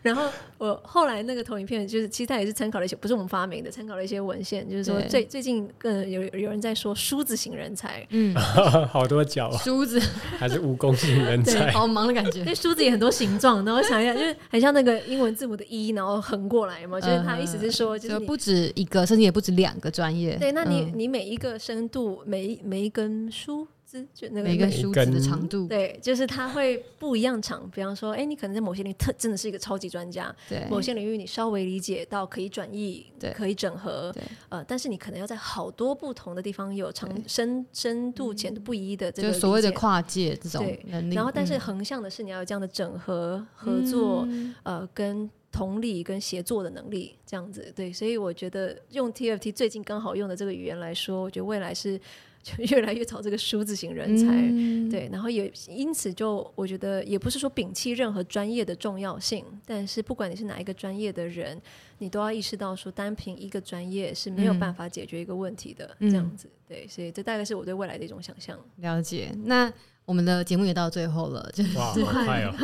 [0.00, 8.34] 然后我后来那个投影片就是其实它也是参考了一些不是我们发明的，参考了一些文献，就是说最最近更有有人在说梳子型人才，嗯，
[8.88, 10.00] 好多脚梳子。
[10.38, 11.70] 还是蜈蚣型人才。
[11.88, 20.36] 好忙的感觉，那梳子也很多形状，然后想一下， 就是很像那个英文字母的一然后横过来嘛，就是他意思是说，就是不止一个，甚至也不止两个专业。
[20.36, 23.66] 对，那你你每一个深度，每一每一根梳。
[23.88, 27.68] 子，就那个每个梳子的长度，对，就是它会不一样长。
[27.70, 41.14] 比方说，哎，你可能在某些领域特真的是一个超级专家，对，某些领域你稍微理解到可以转译，对，可以整合，对，呃，但是你可能要在好多不同的地方有长深深度浅度不一的这个，就所谓的跨界这种能力。
[41.14, 45.30] 然后，但是横向的是你要有这样的整合合作，嗯、呃，跟。
[45.50, 51.98] 同理跟协作的能力，这样子对，所以我觉得用 TFT 最近刚好用的这个语言来说，我觉得未来是
[52.42, 61.60] 就越来越找这个梳子型人才，嗯、对，然后也因此就我觉得也不是说摒弃任何专业的重要性，但是不管你是哪一个专业的人，
[61.98, 68.58] 你都要意识到说单凭一个专业是没有办法解决一个问题的，嗯、这样子对，所以这大概是我对未来的一种想象。
[68.76, 69.72] 了解，那。
[70.08, 72.54] 我们的节目也到最后了，就是哇，好快哦！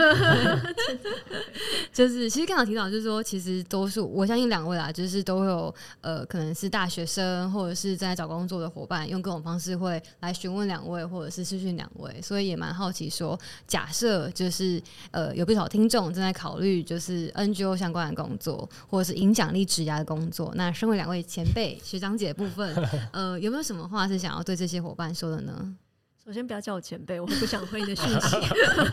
[1.92, 22.74] 就是其实刚好提到，就是说，其实都是我相信两位啊，就是都会有呃，可能是大学生或者是在找工作的伙伴，用各种方式会来询问两位，或者是私讯两位，所以也蛮好奇说，假设就是呃，有不少听众正在考虑就是 NGO 相关的工作，或者是影响力职涯的工作，那身为两位前辈学长姐的部分，
[23.12, 25.76] 呃，有没有什么话是想要对这些伙伴说的呢？
[26.24, 28.36] 首先不要叫我前辈，我不想回你的讯息。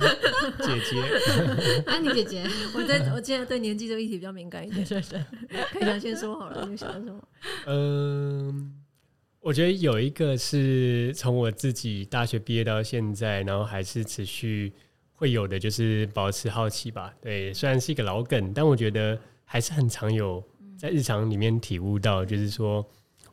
[0.59, 2.43] 姐姐， 安妮姐姐，
[2.75, 4.85] 我在我现在对年纪这个议题比较敏感一点。
[4.85, 5.25] 是是，
[5.71, 7.21] 可以先说好了，你想说什么？
[7.67, 8.73] 嗯，
[9.39, 14.73] 我觉得有一个是从我自己大学毕业到现在，然后还是持续
[15.13, 17.13] 会有的，就是保持好奇吧。
[17.21, 20.43] 对，虽然是一个老梗，但我觉得还是很常有
[20.77, 22.81] 在日常里面体悟到，就是说，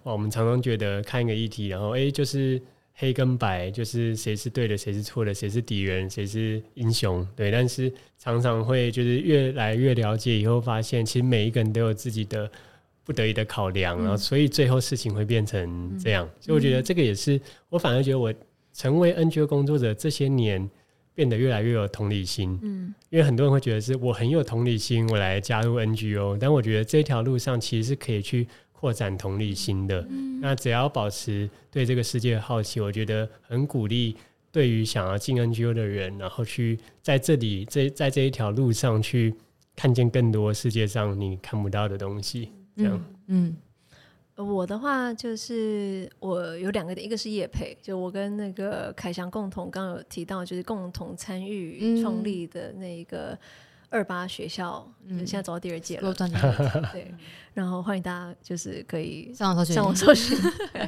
[0.05, 2.62] 哇，我们常常觉得看一个议题，然后哎、欸，就是。
[3.01, 7.49] 黑跟白就是谁是对的，谁是错的，谁是敌人，谁是英雄，对。
[7.49, 12.51] 但是常常会就是越来越了解以后，发现其实每一个人都有自己的
[13.05, 16.26] 不得已的考量，嗯、然后所以最后事情会变成这样。
[16.26, 18.34] 嗯、所以我觉得这个也是我反而觉得我
[18.72, 20.68] 成为 NGO 工作者这些年
[21.14, 22.59] 变得越来越有同理心。
[22.62, 28.49] 嗯，因为很多人会觉得是我很有同理心，我来加入 NGO，但我觉得这条路上其实是可以去。
[28.78, 34.16] 扩展同理心的，嗯、那只要保持对这个世界的好奇，我觉得很鼓励。
[34.52, 39.34] 对于想要进 NGO 的人，然后去在这里这在这一条路上去
[39.74, 43.04] 看见更多世界上你看不到的东西，这样。
[43.26, 43.56] 嗯，
[44.36, 53.36] 嗯，我的话就是我有两个点，一个是叶培，就我跟那个凯翔共同刚刚有提到，就是共同参与创立的那个。
[53.91, 57.14] 二八学校，嗯，现在走到第二届了，嗯、对，
[57.55, 60.36] 然后欢迎大家，就是可以上网搜寻，上网搜寻。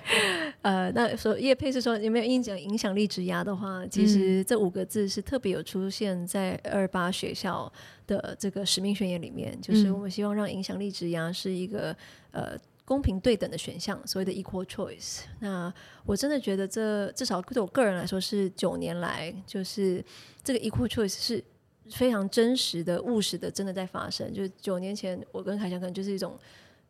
[0.60, 7.72] 呃，那说叶佩是说有没有影响影响力职涯的话，其实这五个字是特别有出现在二八学校
[8.06, 11.96] 的这个使命宣言里面，就是我们希望让影响力职涯是一个
[12.32, 15.20] 呃公平对等的选项，所谓的 equal choice。
[15.38, 15.72] 那
[16.04, 20.04] 我真的觉得这至少对我个人来说是九年来，就是
[20.44, 21.42] 这个 equal choice 是。
[21.90, 24.32] 非常真实的、务实的，真的在发生。
[24.32, 26.38] 就是九年前，我跟凯翔可能就是一种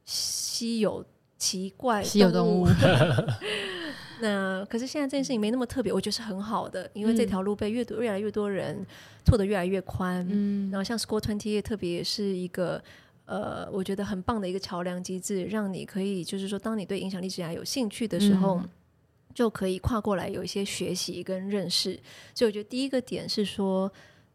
[0.04, 1.04] 稀有、
[1.38, 2.66] 奇怪稀有动物。
[4.20, 8.86] 那可是现在这件事情没那么特别，我觉得是很好的，因为这条路被越多、越来越多人
[9.24, 10.26] 拓得越来越宽。
[10.30, 12.82] 嗯，然后像 Score Twenty 特别也是一个
[13.24, 18.68] 呃，我觉得很棒的一个桥梁机制，让你可以就是说，当你对影响力职涯有兴趣的时候，嗯、
[19.34, 21.98] 就可以跨过来有一些学习跟认识。
[22.34, 23.90] 所以我觉得第一个点是说。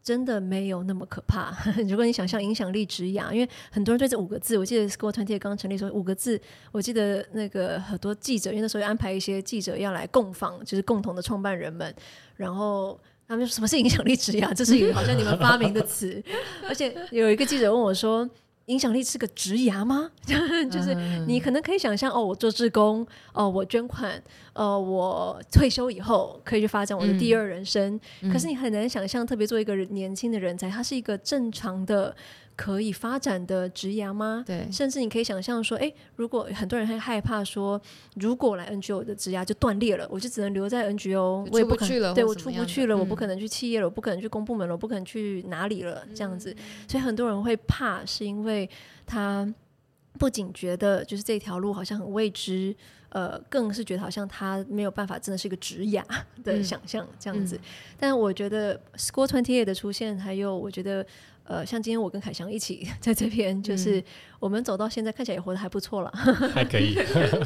[0.06, 1.52] 真的没有那么可怕。
[1.90, 6.40] 如果你想象影响力职涯，因为很多人对这五个字，我记得 Score 28刚成立的时候，五个字，
[6.72, 11.92] 我记得那个很多记者，因为那时候安排一些记者要来共访，就是共同的创办人们，
[12.36, 14.50] 然后他们说什么是影响力值呀？
[14.56, 16.24] 这是一个好像你们发明的词，
[16.70, 18.30] 而且有一个记者问我说。
[18.68, 20.12] 影响力是个职涯吗？
[20.72, 20.96] 就是
[21.28, 24.22] 你可能可以想象哦，我做志工，哦，我捐款，
[24.54, 28.00] 呃，我退休以后可以去发展我的第二人生。
[28.22, 32.16] 嗯、可是你很难想象，特别做一个年轻的人才，他是一个正常的。
[32.56, 34.44] 可以发展的职涯吗？
[34.48, 37.80] 对，甚至你可以想象说，哎，如果很多人会害怕说，
[38.16, 46.52] 如果来 NGO 的职涯就断裂了，我就只能留在 NGO，我也不去了，对我出不去了，嗯、我不可能去企业了，我不可能去公部门了，我不可能去哪里了，这样子。
[46.52, 48.70] 嗯、所以很多人会怕，是因为
[49.06, 49.54] 他
[50.18, 52.74] 不仅觉得就是这条路好像很未知，
[53.10, 56.02] 呃，更是觉得好像他没有办法，真的是一个职涯
[56.42, 57.60] 的想象这样子。
[58.00, 61.06] 但我觉得 Score Twenty Eight 的出现，还有我觉得。
[61.48, 64.04] 呃，像今天我跟凯翔一起 在这边，就是
[64.40, 66.12] 我们走到现在，看起来也活得还不错了，
[66.54, 66.96] 还可以。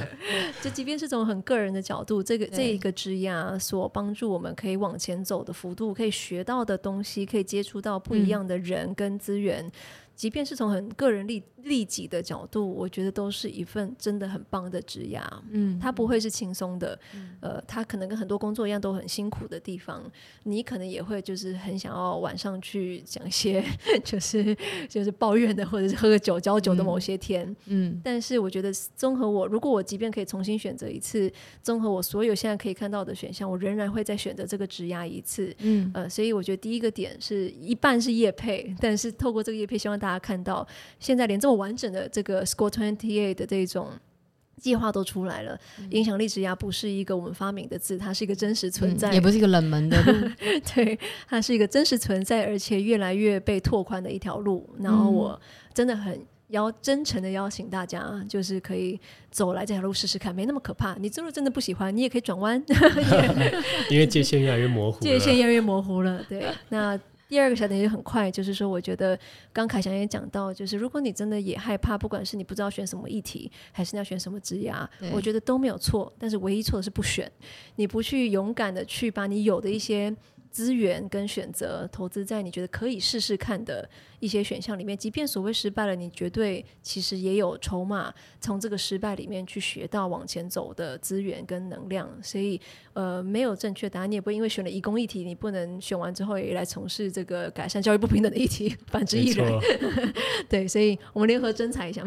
[0.64, 9.72] 就即便是从很个人的角度，这个这一个枝桠所帮助我们可以往前走的幅度，可以学到的东西，可以接触到不一样的人跟资源，嗯、
[10.20, 15.22] 即便是从很个人利利己的角度，我觉得都是一份真的很棒的职涯。
[15.50, 20.04] 嗯，它不会是轻松的，嗯、呃，它可能跟很多工作一样都很辛苦的地方。
[20.44, 23.64] 你可能也会就是很想要晚上去讲一些
[24.04, 24.54] 就是
[24.90, 27.50] 就是抱怨的，或者是喝个酒交酒的某些天。
[27.68, 31.32] 嗯，嗯，但是我觉得综合我，如果我即便可以重新选择一次，
[31.64, 35.56] 综合我所有现在可以看到的选项，我仍然会再选择这个职涯一次。
[35.60, 40.09] 嗯，呃，所以我觉得第一个点是一半是业配，但是透过这个业配，希望大。
[40.10, 40.68] 大家看到，
[41.00, 43.90] 现在连这么完整的这个 Score Twenty Eight 的这种
[44.58, 45.56] 计划都出来了。
[45.78, 50.28] 嗯、影响力职涯不是一个我们发明的字，它是一个真实存在，嗯、也不是一个冷门的路。
[50.74, 50.98] 对，
[51.28, 54.68] 它是一个真实存在，而且越来越被拓宽的一条路。
[54.80, 55.40] 然后我
[55.76, 59.00] 真的很邀真诚的邀请大家，就是可以
[59.30, 60.96] 走来这条路试试看，没那么可怕。
[60.96, 62.60] 你真的真的不喜欢，你也可以转弯，
[63.92, 66.26] 因为界限越来越模糊，界限越来越模糊了。
[66.28, 67.00] 对，那。
[67.30, 69.18] 第二个小点也很快，就是说，我觉得
[69.54, 76.12] 刚凯翔也讲到，就是如果你真的也害怕，不管是你不知道选什么议题，还是你要选什么职涯，对我觉得都没有错。
[76.20, 77.32] 但是唯一错的是不选，
[77.76, 80.14] 你不去勇敢的去把你有的一些。
[80.52, 83.88] 资源跟选择投资在你觉得可以试试看的
[84.20, 92.10] 一些选项里面，即便所谓失败了，你绝对其实也有筹码，从这个失败里面去学到往前走的资源跟能量。
[92.22, 92.60] 所以，
[92.94, 99.48] 呃，没有正确答案，你也不会因为选了移工议题，你不能选完之后也来从事这个改善教育不平等的 议题，反之亦然。
[100.50, 102.04] 对，所以我们联合征才一下。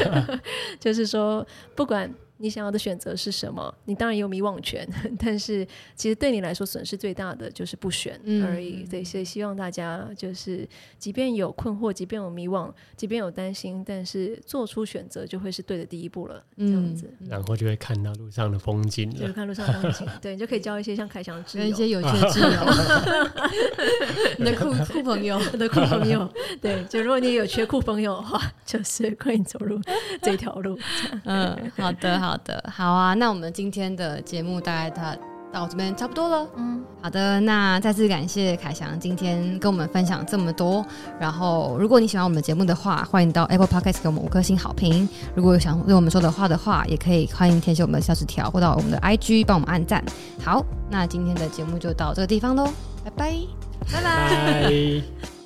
[0.78, 2.12] 就是说，不管。
[2.42, 3.72] 你想要的选择是什么？
[3.84, 4.84] 你当然有迷惘权，
[5.16, 5.64] 但是
[5.94, 8.84] 其实对你来说损失最大的就是不选而已。
[8.90, 10.68] 对，所以希望大家就是，
[10.98, 16.42] 即便有困惑，即便有迷惘，即便有担心，但是做出选择就会是对的第一步了。
[16.56, 20.04] 这样子，然后就会看到路上的风景了，就看路上的风景。
[20.20, 22.60] 对，你就可以交一些像凯翔的挚友，一些有趣的挚友，
[24.38, 26.28] 你的酷酷朋友，你的酷朋友。
[26.60, 29.80] 对，就如果你有缺酷朋友的话，就是欢迎走入
[30.20, 30.76] 这条路。
[31.24, 32.31] 嗯，好的，好。
[32.32, 35.02] 好的，好啊，那我们今天的节目大概到
[35.52, 36.48] 到这边差不多了。
[36.56, 40.82] 嗯，好的，那再次感谢凯翔今天跟我们分享这么多。
[41.20, 45.06] 然后，如果你喜欢我们的节目的话，欢迎到 Apple Podcast 给我们五颗星好评。
[45.34, 50.02] 如果有想对我们说的话的话，也可以欢迎填写我们的小纸条，或到我们的 IG 帮我们按赞。
[50.42, 52.72] 好，那今天的节目就到这个地方喽，
[53.04, 53.34] 拜拜，
[53.92, 55.41] 拜拜。